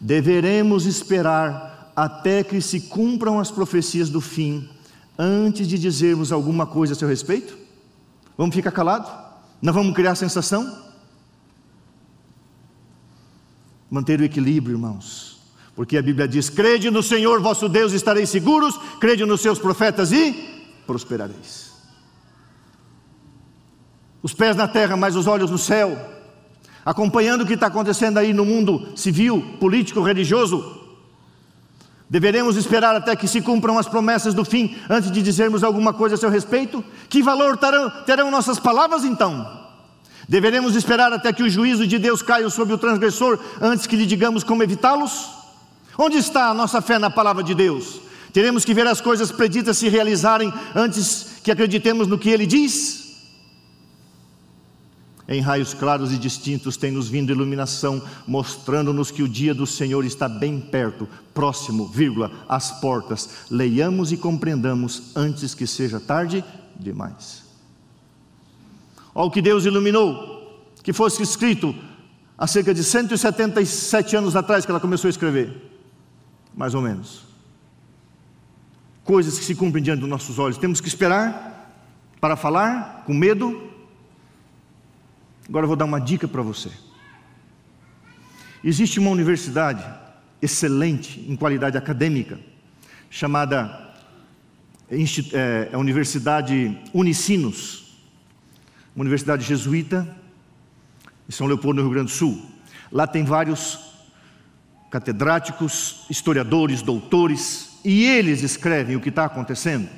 [0.00, 4.68] Deveremos esperar até que se cumpram as profecias do fim,
[5.18, 7.58] antes de dizermos alguma coisa a seu respeito?
[8.38, 9.10] Vamos ficar calados?
[9.60, 10.90] Não vamos criar sensação?
[13.90, 15.40] manter o equilíbrio, irmãos.
[15.74, 20.12] Porque a Bíblia diz: crede no Senhor vosso Deus, estareis seguros, crede nos seus profetas
[20.12, 20.32] e
[20.86, 21.70] prosperareis.
[24.22, 25.96] Os pés na terra, mas os olhos no céu,
[26.90, 30.76] acompanhando o que está acontecendo aí no mundo civil, político, religioso.
[32.08, 36.16] Deveremos esperar até que se cumpram as promessas do fim antes de dizermos alguma coisa
[36.16, 36.84] a seu respeito?
[37.08, 39.46] Que valor terão, terão nossas palavras então?
[40.28, 44.04] Deveremos esperar até que o juízo de Deus caia sobre o transgressor antes que lhe
[44.04, 45.30] digamos como evitá-los?
[45.96, 48.00] Onde está a nossa fé na palavra de Deus?
[48.32, 52.99] Teremos que ver as coisas preditas se realizarem antes que acreditemos no que ele diz?
[55.30, 60.04] Em raios claros e distintos tem nos vindo iluminação, mostrando-nos que o dia do Senhor
[60.04, 63.46] está bem perto, próximo, vírgula, às portas.
[63.48, 66.44] Leiamos e compreendamos antes que seja tarde
[66.76, 67.44] demais.
[69.14, 71.72] Olha o que Deus iluminou, que fosse escrito
[72.36, 75.78] há cerca de 177 anos atrás que ela começou a escrever,
[76.52, 77.22] mais ou menos.
[79.04, 80.58] Coisas que se cumprem diante dos nossos olhos.
[80.58, 81.72] Temos que esperar
[82.20, 83.69] para falar com medo.
[85.50, 86.70] Agora eu vou dar uma dica para você.
[88.62, 89.84] Existe uma universidade
[90.40, 92.38] excelente em qualidade acadêmica,
[93.10, 93.92] chamada
[94.88, 97.98] é, é, Universidade Unicinos,
[98.94, 100.16] uma universidade jesuíta,
[101.28, 102.48] em São Leopoldo, no Rio Grande do Sul.
[102.92, 103.92] Lá tem vários
[104.88, 109.88] catedráticos, historiadores, doutores, e eles escrevem o que está acontecendo.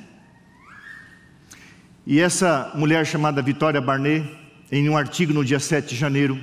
[2.07, 4.41] E essa mulher chamada Vitória Barnet,
[4.79, 6.39] em um artigo no dia 7 de janeiro,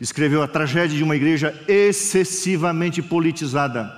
[0.00, 3.88] escreveu a tragédia de uma igreja excessivamente politizada.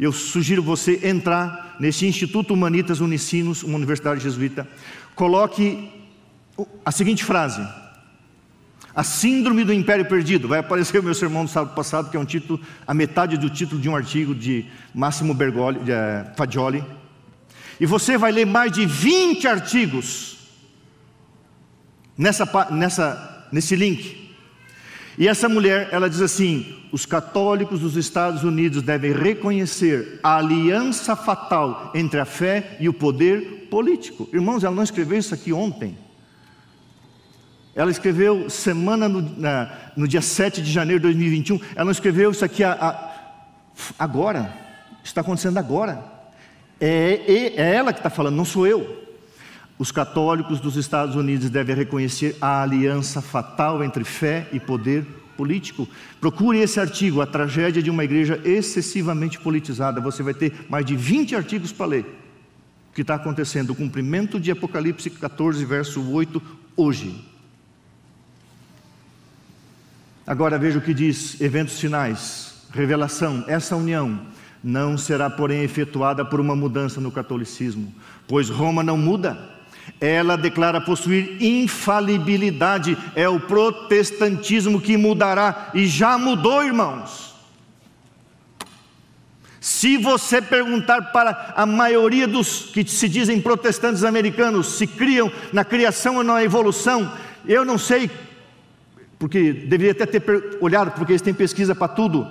[0.00, 4.66] Eu sugiro você entrar nesse Instituto Humanitas Unicinos, uma universidade jesuíta,
[5.14, 5.92] coloque
[6.84, 7.64] a seguinte frase:
[8.92, 10.48] A Síndrome do Império Perdido.
[10.48, 13.48] Vai aparecer o meu sermão do sábado passado, que é um título, a metade do
[13.48, 16.84] título de um artigo de Máximo Bergoli, de, uh, Fagioli.
[17.78, 20.31] E você vai ler mais de 20 artigos
[22.16, 24.22] nessa, nessa, nesse link.
[25.18, 31.14] E essa mulher, ela diz assim: os católicos dos Estados Unidos devem reconhecer a aliança
[31.14, 34.28] fatal entre a fé e o poder político.
[34.32, 35.96] Irmãos, ela não escreveu isso aqui ontem.
[37.74, 41.58] Ela escreveu semana no, na, no dia 7 de janeiro de 2021.
[41.74, 43.12] Ela não escreveu isso aqui a, a,
[43.98, 44.54] agora.
[45.02, 46.04] Está acontecendo agora.
[46.78, 49.01] É, é, é ela que está falando, não sou eu.
[49.82, 55.04] Os católicos dos Estados Unidos devem reconhecer a aliança fatal entre fé e poder
[55.36, 55.88] político.
[56.20, 60.00] Procure esse artigo, A Tragédia de uma Igreja Excessivamente Politizada.
[60.00, 62.02] Você vai ter mais de 20 artigos para ler.
[62.92, 63.70] O que está acontecendo?
[63.70, 66.40] O cumprimento de Apocalipse 14, verso 8,
[66.76, 67.28] hoje.
[70.24, 73.44] Agora veja o que diz: eventos finais, revelação.
[73.48, 74.28] Essa união
[74.62, 77.92] não será, porém, efetuada por uma mudança no catolicismo,
[78.28, 79.51] pois Roma não muda.
[80.02, 82.98] Ela declara possuir infalibilidade.
[83.14, 87.36] É o protestantismo que mudará e já mudou, irmãos.
[89.60, 95.64] Se você perguntar para a maioria dos que se dizem protestantes americanos se criam na
[95.64, 97.12] criação ou na evolução,
[97.46, 98.10] eu não sei
[99.20, 102.28] porque deveria até ter olhado, porque eles têm pesquisa para tudo.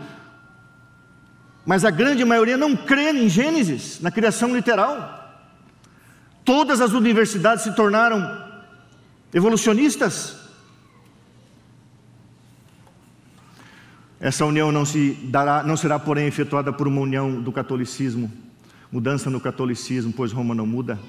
[1.65, 5.20] Mas a grande maioria não crê em Gênesis, na criação literal.
[6.43, 8.41] Todas as universidades se tornaram
[9.33, 10.37] evolucionistas.
[14.19, 18.31] Essa união não, se dará, não será, porém, efetuada por uma união do catolicismo,
[18.91, 20.99] mudança no catolicismo, pois Roma não muda.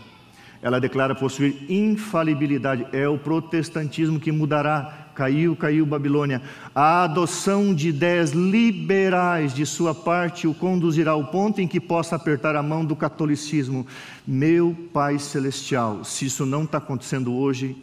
[0.63, 2.87] Ela declara possuir infalibilidade.
[2.93, 6.43] É o protestantismo que mudará Caiu, caiu Babilônia.
[6.75, 12.17] A adoção de ideias liberais de sua parte o conduzirá ao ponto em que possa
[12.17, 13.87] apertar a mão do catolicismo.
[14.27, 17.77] Meu Pai Celestial, se isso não está acontecendo hoje,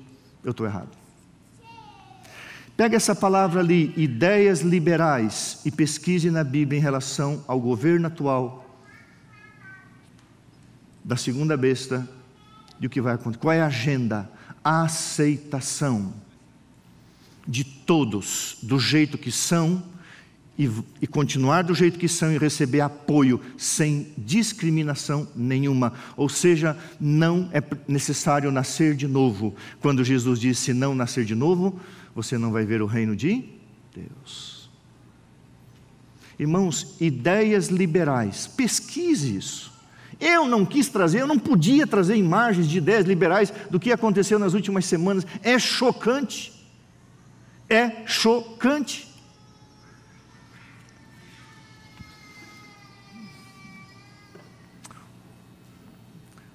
[0.43, 0.89] eu estou errado.
[2.75, 8.65] Pega essa palavra ali, ideias liberais, e pesquise na Bíblia em relação ao governo atual
[11.03, 12.07] da segunda besta
[12.79, 13.41] e o que vai acontecer.
[13.41, 14.29] Qual é a agenda?
[14.63, 16.13] A aceitação
[17.47, 19.83] de todos do jeito que são
[20.59, 20.69] e,
[21.01, 25.93] e, continuar do jeito que são e receber apoio sem discriminação nenhuma.
[26.17, 29.55] Ou seja, não é necessário nascer de novo.
[29.79, 31.79] Quando Jesus disse: se não nascer de novo,
[32.13, 33.45] você não vai ver o reino de
[33.95, 34.69] Deus.
[36.37, 39.71] Irmãos, ideias liberais, pesquise isso.
[40.19, 44.37] Eu não quis trazer, eu não podia trazer imagens de ideias liberais do que aconteceu
[44.37, 45.25] nas últimas semanas.
[45.41, 46.58] É chocante
[47.69, 49.07] é chocante.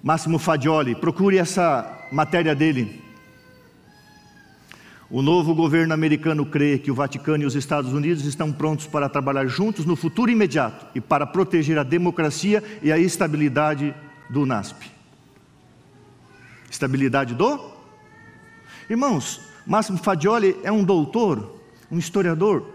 [0.03, 3.03] Máximo Fadioli, procure essa matéria dele.
[5.09, 9.09] O novo governo americano crê que o Vaticano e os Estados Unidos estão prontos para
[9.09, 13.95] trabalhar juntos no futuro imediato e para proteger a democracia e a estabilidade
[14.29, 14.91] do NASP.
[16.71, 17.73] Estabilidade do?
[18.91, 21.59] Irmãos, Máximo Fadioli é um doutor,
[21.91, 22.69] um historiador,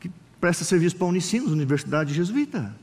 [0.00, 0.10] que
[0.40, 2.74] presta serviço para a Unicinos, Universidade Jesuíta.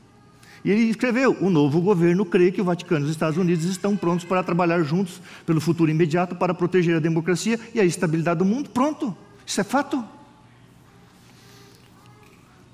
[0.64, 3.96] E ele escreveu: o novo governo crê que o Vaticano e os Estados Unidos estão
[3.96, 8.44] prontos para trabalhar juntos pelo futuro imediato para proteger a democracia e a estabilidade do
[8.44, 8.70] mundo.
[8.70, 10.04] Pronto, isso é fato.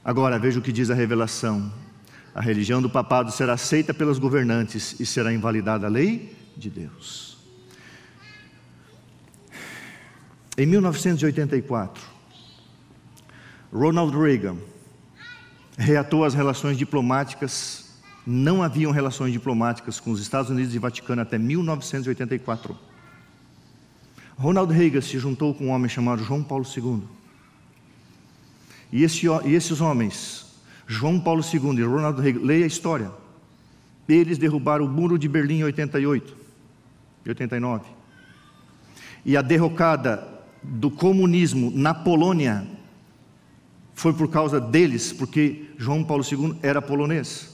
[0.04, 1.72] Agora veja o que diz a revelação:
[2.34, 7.31] a religião do papado será aceita pelos governantes e será invalidada a lei de Deus.
[10.56, 12.02] Em 1984,
[13.72, 14.56] Ronald Reagan
[15.78, 17.90] reatou as relações diplomáticas.
[18.26, 22.76] Não haviam relações diplomáticas com os Estados Unidos e Vaticano até 1984.
[24.36, 27.02] Ronald Reagan se juntou com um homem chamado João Paulo II.
[28.92, 30.46] E, esse, e esses homens,
[30.86, 33.10] João Paulo II e Ronald Reagan, leia a história.
[34.06, 36.36] Eles derrubaram o muro de Berlim em 88
[37.24, 37.86] e 89.
[39.24, 40.31] E a derrocada
[40.62, 42.66] do comunismo na Polônia
[43.94, 47.52] foi por causa deles, porque João Paulo II era polonês.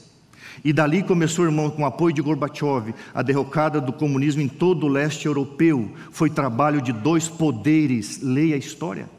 [0.63, 4.85] E dali começou, irmão, com o apoio de Gorbachev, a derrocada do comunismo em todo
[4.85, 5.91] o leste europeu.
[6.11, 8.21] Foi trabalho de dois poderes.
[8.21, 9.09] Leia a história.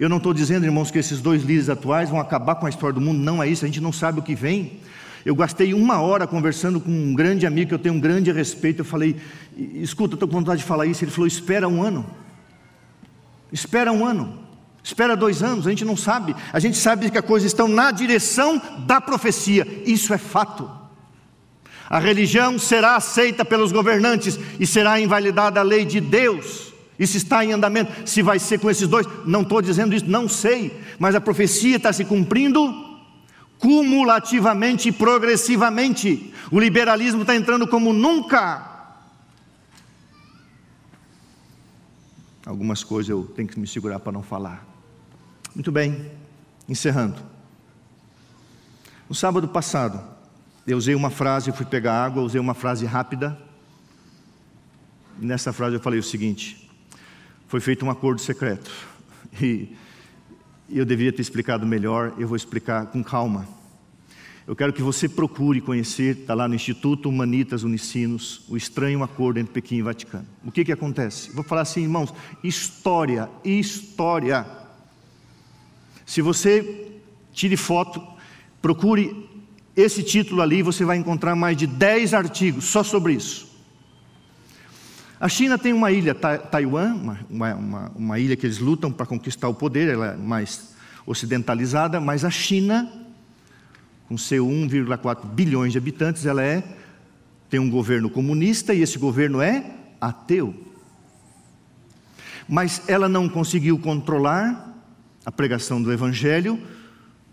[0.00, 2.94] Eu não estou dizendo, irmãos, que esses dois líderes atuais vão acabar com a história
[2.94, 3.18] do mundo.
[3.18, 4.80] Não é isso, a gente não sabe o que vem.
[5.24, 8.80] Eu gastei uma hora conversando com um grande amigo que eu tenho um grande respeito.
[8.80, 9.16] Eu falei,
[9.56, 11.04] escuta, estou com vontade de falar isso.
[11.04, 12.06] Ele falou, espera um ano.
[13.56, 14.38] Espera um ano,
[14.84, 16.36] espera dois anos, a gente não sabe.
[16.52, 20.70] A gente sabe que as coisas estão na direção da profecia, isso é fato.
[21.88, 26.74] A religião será aceita pelos governantes e será invalidada a lei de Deus.
[26.98, 27.90] Isso está em andamento.
[28.04, 30.78] Se vai ser com esses dois, não estou dizendo isso, não sei.
[30.98, 32.60] Mas a profecia está se cumprindo
[33.58, 36.30] cumulativamente e progressivamente.
[36.50, 38.75] O liberalismo está entrando como nunca
[42.46, 44.64] Algumas coisas eu tenho que me segurar para não falar.
[45.52, 46.12] Muito bem,
[46.68, 47.20] encerrando.
[49.08, 50.00] No sábado passado,
[50.64, 53.36] eu usei uma frase, fui pegar água, usei uma frase rápida.
[55.18, 56.70] Nessa frase eu falei o seguinte:
[57.48, 58.70] foi feito um acordo secreto.
[60.68, 63.46] E eu deveria ter explicado melhor, eu vou explicar com calma.
[64.46, 69.40] Eu quero que você procure conhecer, está lá no Instituto Humanitas Unicinos, o estranho acordo
[69.40, 70.26] entre Pequim e Vaticano.
[70.44, 71.32] O que, que acontece?
[71.32, 74.46] Vou falar assim, irmãos: história, história.
[76.04, 76.92] Se você
[77.32, 78.00] tire foto,
[78.62, 79.28] procure
[79.74, 83.46] esse título ali, você vai encontrar mais de 10 artigos só sobre isso.
[85.18, 87.18] A China tem uma ilha, Taiwan, uma,
[87.54, 90.74] uma, uma ilha que eles lutam para conquistar o poder, ela é mais
[91.04, 93.05] ocidentalizada, mas a China,
[94.08, 96.62] com seu 1,4 bilhões de habitantes, ela é
[97.48, 99.64] tem um governo comunista e esse governo é
[100.00, 100.54] ateu.
[102.48, 104.74] Mas ela não conseguiu controlar
[105.24, 106.60] a pregação do evangelho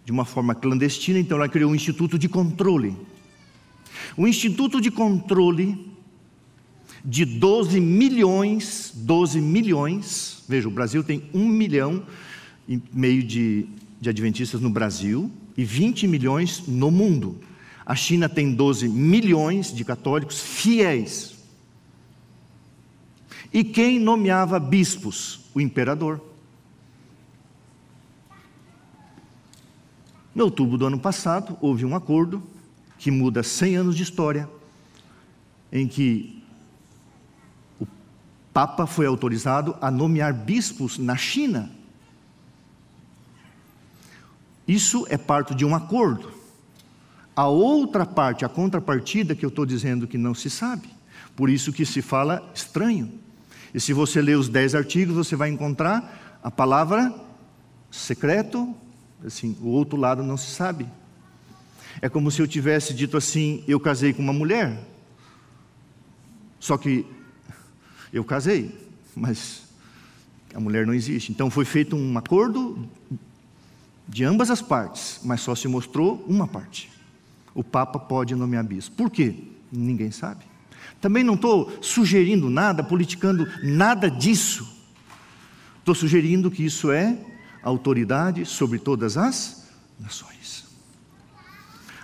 [0.05, 2.95] de uma forma clandestina, então ela criou um instituto de controle.
[4.17, 5.91] O instituto de controle
[7.05, 12.03] de 12 milhões, 12 milhões, veja, o Brasil tem um milhão
[12.67, 13.67] e meio de,
[13.99, 17.39] de adventistas no Brasil e 20 milhões no mundo.
[17.85, 21.35] A China tem 12 milhões de católicos fiéis.
[23.51, 25.41] E quem nomeava bispos?
[25.53, 26.19] O imperador.
[30.33, 32.41] No outubro do ano passado, houve um acordo
[32.97, 34.49] que muda 100 anos de história,
[35.71, 36.41] em que
[37.79, 37.85] o
[38.51, 41.69] Papa foi autorizado a nomear bispos na China.
[44.67, 46.31] Isso é parte de um acordo.
[47.35, 50.89] A outra parte, a contrapartida que eu estou dizendo que não se sabe.
[51.35, 53.11] Por isso que se fala estranho.
[53.73, 57.13] E se você ler os dez artigos, você vai encontrar a palavra
[57.89, 58.75] secreto,
[59.25, 60.87] assim, o outro lado não se sabe.
[62.01, 64.79] É como se eu tivesse dito assim: eu casei com uma mulher,
[66.59, 67.05] só que
[68.11, 68.77] eu casei,
[69.15, 69.63] mas
[70.53, 71.31] a mulher não existe.
[71.31, 72.87] Então foi feito um acordo
[74.07, 76.91] de ambas as partes, mas só se mostrou uma parte.
[77.53, 78.95] O Papa pode nomear bispo.
[78.95, 79.35] Por quê?
[79.71, 80.43] Ninguém sabe.
[80.99, 84.67] Também não estou sugerindo nada, politicando nada disso.
[85.79, 87.17] Estou sugerindo que isso é
[87.61, 90.65] autoridade sobre todas as nações.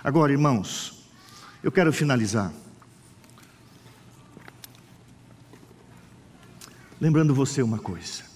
[0.02, 1.04] Agora, irmãos,
[1.62, 2.52] eu quero finalizar.
[7.00, 8.29] Lembrando você uma coisa.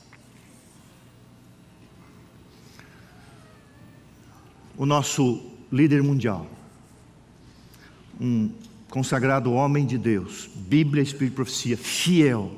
[4.77, 6.47] O nosso líder mundial,
[8.21, 8.51] um
[8.91, 12.53] consagrado homem de Deus, Bíblia, Espírito e Profecia, fiel,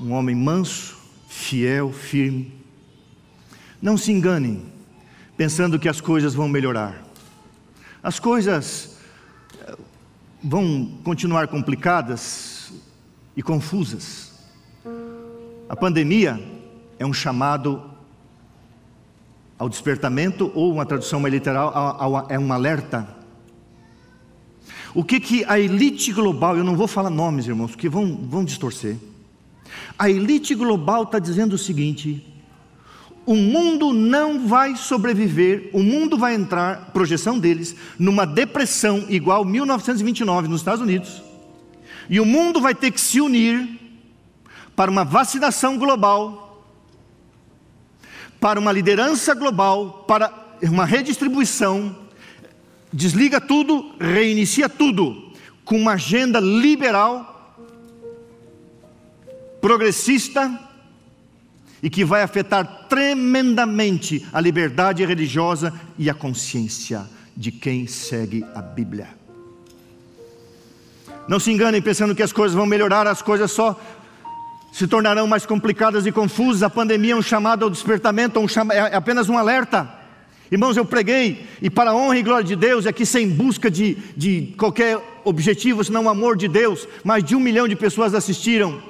[0.00, 0.96] um homem manso,
[1.28, 2.52] fiel, firme.
[3.80, 4.64] Não se enganem,
[5.36, 7.04] pensando que as coisas vão melhorar.
[8.02, 8.96] As coisas
[9.60, 9.76] eh,
[10.42, 12.72] vão continuar complicadas
[13.36, 14.32] e confusas.
[15.68, 16.40] A pandemia
[16.98, 17.89] é um chamado
[19.60, 23.06] ao despertamento, ou uma tradução mais literal, é um alerta.
[24.94, 28.42] O que, que a elite global, eu não vou falar nomes, irmãos, porque vão, vão
[28.42, 28.96] distorcer.
[29.98, 32.26] A elite global está dizendo o seguinte:
[33.26, 40.48] o mundo não vai sobreviver, o mundo vai entrar, projeção deles, numa depressão igual 1929
[40.48, 41.22] nos Estados Unidos,
[42.08, 43.78] e o mundo vai ter que se unir
[44.74, 46.49] para uma vacinação global,
[48.40, 50.32] para uma liderança global, para
[50.62, 51.94] uma redistribuição,
[52.92, 55.30] desliga tudo, reinicia tudo,
[55.64, 57.30] com uma agenda liberal
[59.60, 60.58] progressista
[61.82, 68.62] e que vai afetar tremendamente a liberdade religiosa e a consciência de quem segue a
[68.62, 69.08] Bíblia.
[71.28, 73.78] Não se enganem pensando que as coisas vão melhorar, as coisas só
[74.72, 76.62] se tornarão mais complicadas e confusas.
[76.62, 78.40] A pandemia é um chamado ao despertamento,
[78.72, 80.00] é apenas um alerta.
[80.50, 83.96] Irmãos, eu preguei, e para a honra e glória de Deus, aqui sem busca de,
[84.16, 88.82] de qualquer objetivo, senão o amor de Deus, mais de um milhão de pessoas assistiram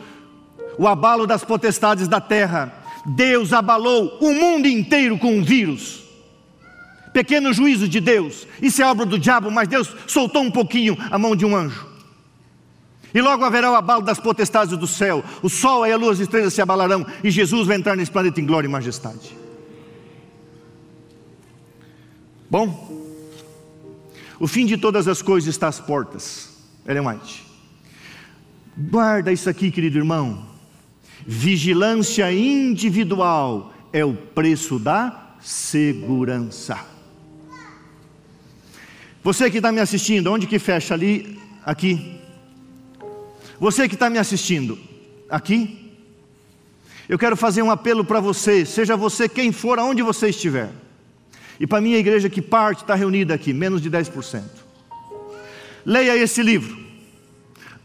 [0.79, 2.73] o abalo das potestades da terra.
[3.05, 6.03] Deus abalou o mundo inteiro com um vírus.
[7.13, 11.19] Pequeno juízo de Deus, isso é obra do diabo, mas Deus soltou um pouquinho a
[11.19, 11.90] mão de um anjo.
[13.13, 16.21] E logo haverá o abalo das potestades do céu, o sol e a lua as
[16.21, 19.37] estrelas se abalarão, e Jesus vai entrar nesse planeta em glória e majestade.
[22.49, 22.91] Bom,
[24.39, 26.51] o fim de todas as coisas está às portas.
[26.87, 27.47] Ellen White.
[28.77, 30.47] Guarda isso aqui, querido irmão.
[31.27, 36.79] Vigilância individual é o preço da segurança.
[39.23, 41.39] Você que está me assistindo, onde que fecha ali?
[41.65, 42.20] Aqui.
[43.61, 44.79] Você que está me assistindo,
[45.29, 45.93] aqui.
[47.07, 50.71] Eu quero fazer um apelo para você, seja você quem for, aonde você estiver.
[51.59, 54.43] E para a minha igreja que parte está reunida aqui, menos de 10%.
[55.85, 56.79] Leia esse livro,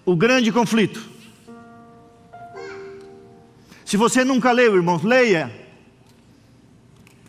[0.05, 1.09] O Grande Conflito.
[3.83, 5.51] Se você nunca leu, irmãos, leia.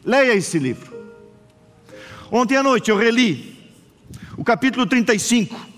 [0.05, 0.94] Leia esse livro.
[2.30, 3.57] Ontem à noite eu reli
[4.36, 5.76] o capítulo 35.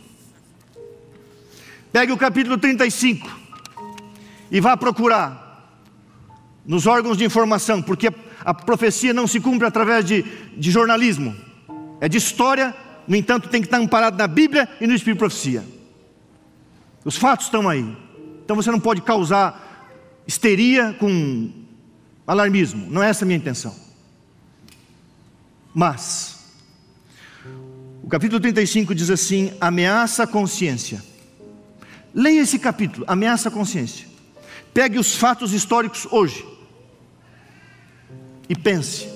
[1.93, 3.28] Pegue o capítulo 35
[4.51, 5.49] e vá procurar
[6.66, 8.12] nos órgãos de informação, porque
[8.45, 10.22] a profecia não se cumpre através de,
[10.57, 11.34] de jornalismo,
[12.01, 12.74] é de história,
[13.07, 15.64] no entanto, tem que estar amparado na Bíblia e no Espírito de Profecia.
[17.05, 17.97] Os fatos estão aí,
[18.45, 19.66] então você não pode causar
[20.26, 21.51] histeria com
[22.26, 23.74] alarmismo, não é essa a minha intenção.
[25.74, 26.39] Mas,
[28.03, 31.03] o capítulo 35 diz assim: ameaça a consciência.
[32.15, 34.07] Leia esse capítulo, ameaça a consciência.
[34.73, 36.45] Pegue os fatos históricos hoje
[38.49, 39.09] e pense.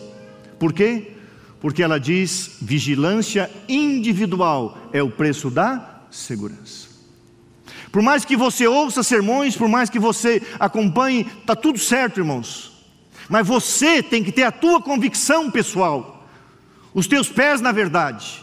[0.59, 1.13] Por quê?
[1.61, 6.89] Porque ela diz: vigilância individual é o preço da segurança.
[7.91, 12.73] Por mais que você ouça sermões, por mais que você acompanhe, está tudo certo, irmãos.
[13.29, 16.27] Mas você tem que ter a tua convicção pessoal,
[16.95, 18.43] os teus pés na verdade,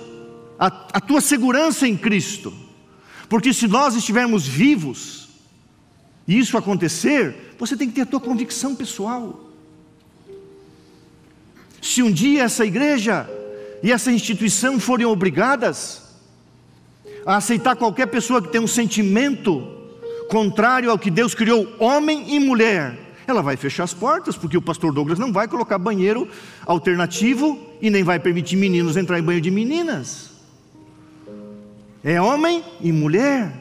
[0.58, 2.54] a, a tua segurança em Cristo.
[3.30, 5.30] Porque se nós estivermos vivos,
[6.28, 9.40] e isso acontecer, você tem que ter a tua convicção pessoal.
[11.82, 13.30] Se um dia essa igreja
[13.82, 16.02] e essa instituição forem obrigadas
[17.26, 19.76] a aceitar qualquer pessoa que tem um sentimento
[20.30, 24.62] contrário ao que Deus criou, homem e mulher, ela vai fechar as portas, porque o
[24.62, 26.28] pastor Douglas não vai colocar banheiro
[26.66, 30.39] alternativo e nem vai permitir meninos entrar em banheiro de meninas.
[32.04, 33.54] É homem e mulher.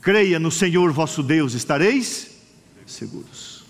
[0.00, 2.30] Creia no Senhor vosso Deus, estareis
[2.86, 3.64] seguros.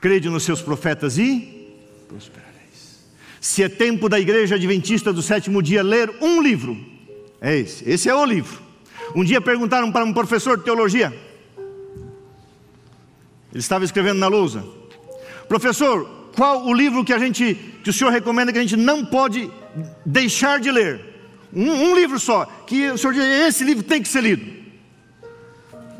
[0.00, 1.76] Crede nos seus profetas e
[2.08, 3.04] prosperareis.
[3.40, 6.78] Se é tempo da igreja adventista do sétimo dia ler um livro,
[7.40, 8.60] é esse, esse é o livro.
[9.14, 11.08] Um dia perguntaram para um professor de teologia,
[13.52, 14.64] ele estava escrevendo na lousa,
[15.48, 19.04] professor, qual o livro que a gente, que o senhor recomenda que a gente não
[19.04, 19.50] pode
[20.04, 21.00] deixar de ler?
[21.52, 24.60] Um, um livro só, que o senhor diz, esse livro tem que ser lido.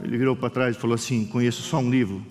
[0.02, 2.24] Ele virou para trás e falou assim: Conheço só um livro.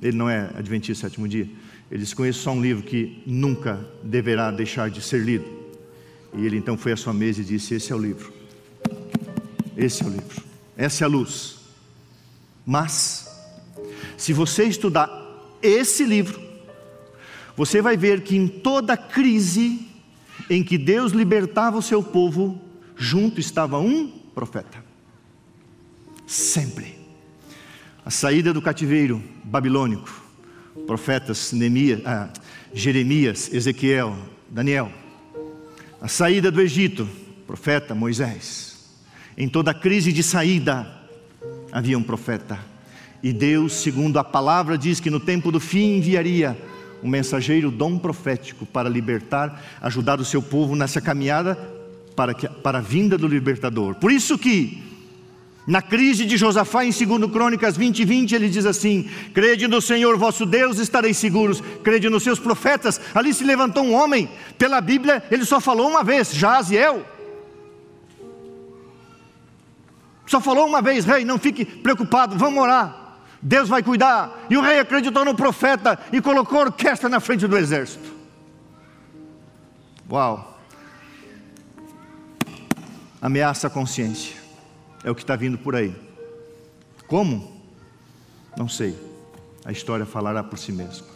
[0.00, 1.48] Ele não é Adventista sétimo dia.
[1.90, 5.44] Ele disse: Conheço só um livro que nunca deverá deixar de ser lido.
[6.34, 8.32] E ele então foi à sua mesa e disse: Esse é o livro.
[9.76, 10.42] Esse é o livro.
[10.76, 11.56] Essa é a luz.
[12.64, 13.28] Mas,
[14.16, 15.10] se você estudar
[15.60, 16.40] esse livro,
[17.64, 19.86] você vai ver que em toda crise
[20.50, 22.60] em que Deus libertava o seu povo,
[22.96, 24.82] junto estava um profeta
[26.26, 26.98] sempre.
[28.04, 30.10] A saída do cativeiro babilônico,
[30.88, 31.52] profetas
[32.04, 32.30] ah,
[32.74, 34.18] Jeremias, Ezequiel,
[34.50, 34.90] Daniel.
[36.00, 37.08] A saída do Egito,
[37.46, 38.90] profeta Moisés.
[39.38, 40.84] Em toda crise de saída
[41.70, 42.58] havia um profeta.
[43.22, 46.58] E Deus, segundo a palavra, diz que no tempo do fim enviaria
[47.02, 51.56] um mensageiro dom profético para libertar, ajudar o seu povo nessa caminhada
[52.14, 53.94] para, que, para a vinda do libertador.
[53.96, 54.82] Por isso que
[55.66, 60.16] na crise de Josafá, em 2 Crônicas 20, 20, ele diz assim: Crede no Senhor
[60.18, 63.00] vosso Deus, estareis seguros, crede nos seus profetas.
[63.14, 64.28] Ali se levantou um homem,
[64.58, 67.06] pela Bíblia, ele só falou uma vez, Jaziel.
[70.26, 73.01] Só falou uma vez, rei, não fique preocupado, vamos orar,
[73.42, 74.46] Deus vai cuidar.
[74.48, 78.14] E o rei acreditou no profeta e colocou a orquestra na frente do exército.
[80.08, 80.60] Uau!
[83.20, 84.36] Ameaça a consciência.
[85.02, 85.94] É o que está vindo por aí.
[87.08, 87.60] Como?
[88.56, 88.96] Não sei.
[89.64, 91.06] A história falará por si mesma.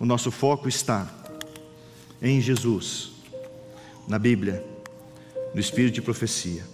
[0.00, 1.06] O nosso foco está
[2.20, 3.12] em Jesus,
[4.08, 4.64] na Bíblia,
[5.54, 6.64] no Espírito de profecia.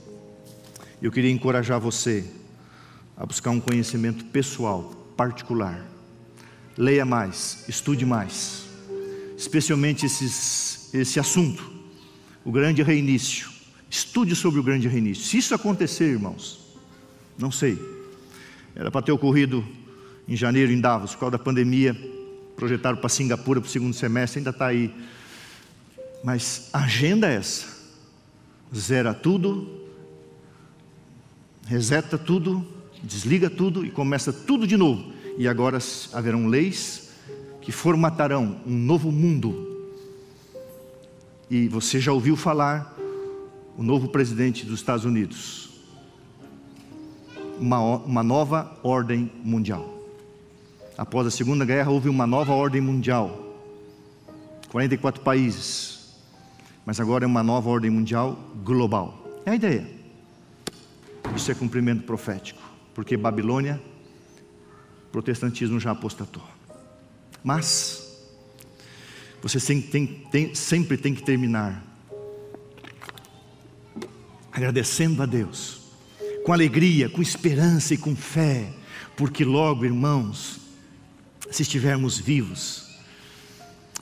[1.02, 2.24] Eu queria encorajar você
[3.20, 5.86] a buscar um conhecimento pessoal, particular.
[6.76, 8.64] Leia mais, estude mais,
[9.36, 11.70] especialmente esses, esse assunto,
[12.44, 13.60] o grande reinício
[13.90, 15.24] Estude sobre o grande reinício.
[15.24, 16.60] Se isso acontecer, irmãos,
[17.36, 17.76] não sei.
[18.72, 19.66] Era para ter ocorrido
[20.28, 21.92] em janeiro em Davos, por causa da pandemia,
[22.54, 24.94] projetaram para Singapura para o segundo semestre, ainda está aí.
[26.22, 27.66] Mas a agenda é essa:
[28.72, 29.88] zera tudo,
[31.66, 32.64] reseta tudo,
[33.02, 35.12] desliga tudo e começa tudo de novo.
[35.38, 35.78] E agora
[36.12, 37.10] haverão leis
[37.60, 39.88] que formatarão um novo mundo.
[41.50, 42.96] E você já ouviu falar
[43.76, 45.70] o novo presidente dos Estados Unidos,
[47.58, 49.98] uma, uma nova ordem mundial.
[50.96, 53.46] Após a Segunda Guerra, houve uma nova ordem mundial.
[54.70, 56.14] 44 países.
[56.84, 59.26] Mas agora é uma nova ordem mundial global.
[59.46, 59.88] É a ideia.
[61.34, 62.59] Isso é cumprimento profético.
[62.94, 63.80] Porque Babilônia,
[65.12, 66.44] protestantismo já apostatou.
[67.42, 68.10] Mas,
[69.42, 71.90] você tem, tem, sempre tem que terminar
[74.52, 75.80] agradecendo a Deus,
[76.44, 78.72] com alegria, com esperança e com fé,
[79.16, 80.60] porque logo, irmãos,
[81.50, 82.88] se estivermos vivos,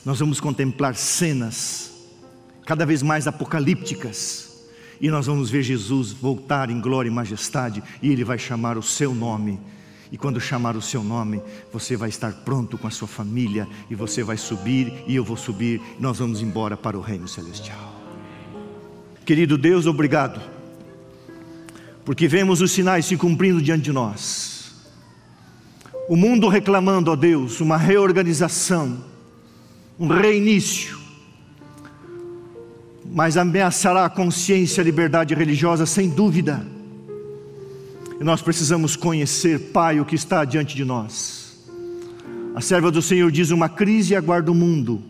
[0.04, 1.92] nós vamos contemplar cenas
[2.64, 4.47] cada vez mais apocalípticas,
[5.00, 8.82] e nós vamos ver Jesus voltar em glória e majestade, e Ele vai chamar o
[8.82, 9.58] seu nome.
[10.10, 11.42] E quando chamar o seu nome,
[11.72, 15.36] você vai estar pronto com a sua família, e você vai subir, e eu vou
[15.36, 17.94] subir, e nós vamos embora para o reino celestial.
[19.24, 20.40] Querido Deus, obrigado,
[22.04, 24.58] porque vemos os sinais se cumprindo diante de nós
[26.08, 29.04] o mundo reclamando a Deus uma reorganização,
[30.00, 30.97] um reinício,
[33.10, 36.66] mas ameaçará a consciência e a liberdade religiosa sem dúvida.
[38.20, 41.58] E nós precisamos conhecer, Pai, o que está diante de nós.
[42.54, 45.02] A serva do Senhor diz: uma crise aguarda o mundo,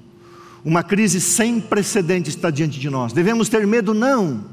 [0.65, 3.13] uma crise sem precedentes está diante de nós.
[3.13, 3.95] Devemos ter medo?
[3.95, 4.45] Não,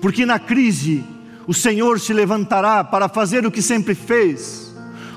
[0.00, 1.04] porque na crise
[1.46, 4.72] o Senhor se levantará para fazer o que sempre fez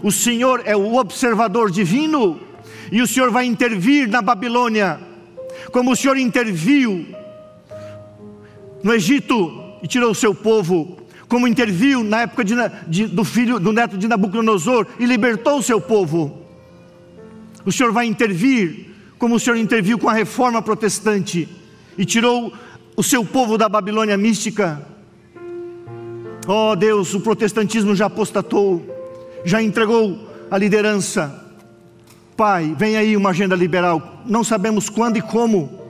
[0.05, 2.39] o Senhor é o observador divino
[2.91, 4.99] e o Senhor vai intervir na Babilônia,
[5.71, 7.07] como o Senhor interviu
[8.85, 12.53] no Egito e tirou o seu povo, como interviu na época de,
[12.87, 16.45] de, do filho do neto de Nabucodonosor e libertou o seu povo.
[17.65, 21.49] O Senhor vai intervir, como o Senhor interviu com a reforma protestante
[21.97, 22.53] e tirou
[22.95, 24.79] o seu povo da Babilônia mística.
[26.47, 28.95] Oh Deus, o protestantismo já apostatou
[29.43, 31.43] já entregou a liderança.
[32.35, 34.21] Pai, vem aí uma agenda liberal.
[34.25, 35.84] Não sabemos quando e como,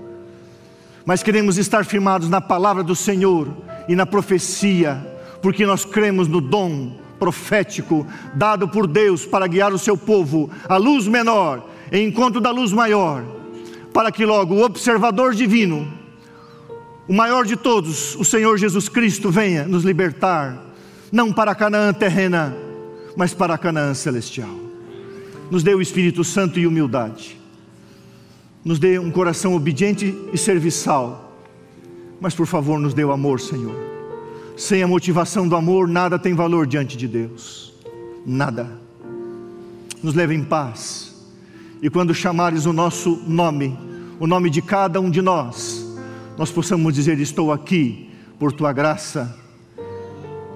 [1.06, 3.48] mas queremos estar firmados na palavra do Senhor
[3.88, 5.06] e na profecia,
[5.42, 10.78] porque nós cremos no dom profético dado por Deus para guiar o seu povo à
[10.78, 13.24] luz menor, em encontro da luz maior,
[13.94, 15.88] para que logo o observador divino,
[17.08, 20.60] o maior de todos, o Senhor Jesus Cristo, venha nos libertar,
[21.12, 22.56] não para Canaã terrena,
[23.16, 24.50] mas para Canaã celestial.
[25.52, 27.45] Nos dê o Espírito Santo e humildade.
[28.66, 31.32] Nos dê um coração obediente e serviçal.
[32.20, 33.76] Mas por favor, nos dê o amor, Senhor.
[34.58, 37.72] Sem a motivação do amor, nada tem valor diante de Deus.
[38.26, 38.68] Nada.
[40.02, 41.14] Nos leve em paz.
[41.80, 43.78] E quando chamares o nosso nome,
[44.20, 45.86] o nome de cada um de nós,
[46.36, 48.10] nós possamos dizer: Estou aqui
[48.40, 49.38] por tua graça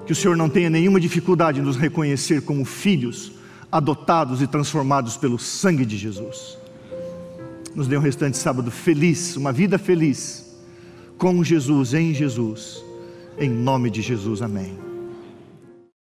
[0.04, 3.30] que o Senhor não tenha nenhuma dificuldade em nos reconhecer como filhos,
[3.70, 6.59] adotados e transformados pelo sangue de Jesus.
[7.74, 10.56] Nos dê um restante sábado feliz, uma vida feliz,
[11.16, 12.84] com Jesus, em Jesus,
[13.38, 14.89] em nome de Jesus, amém.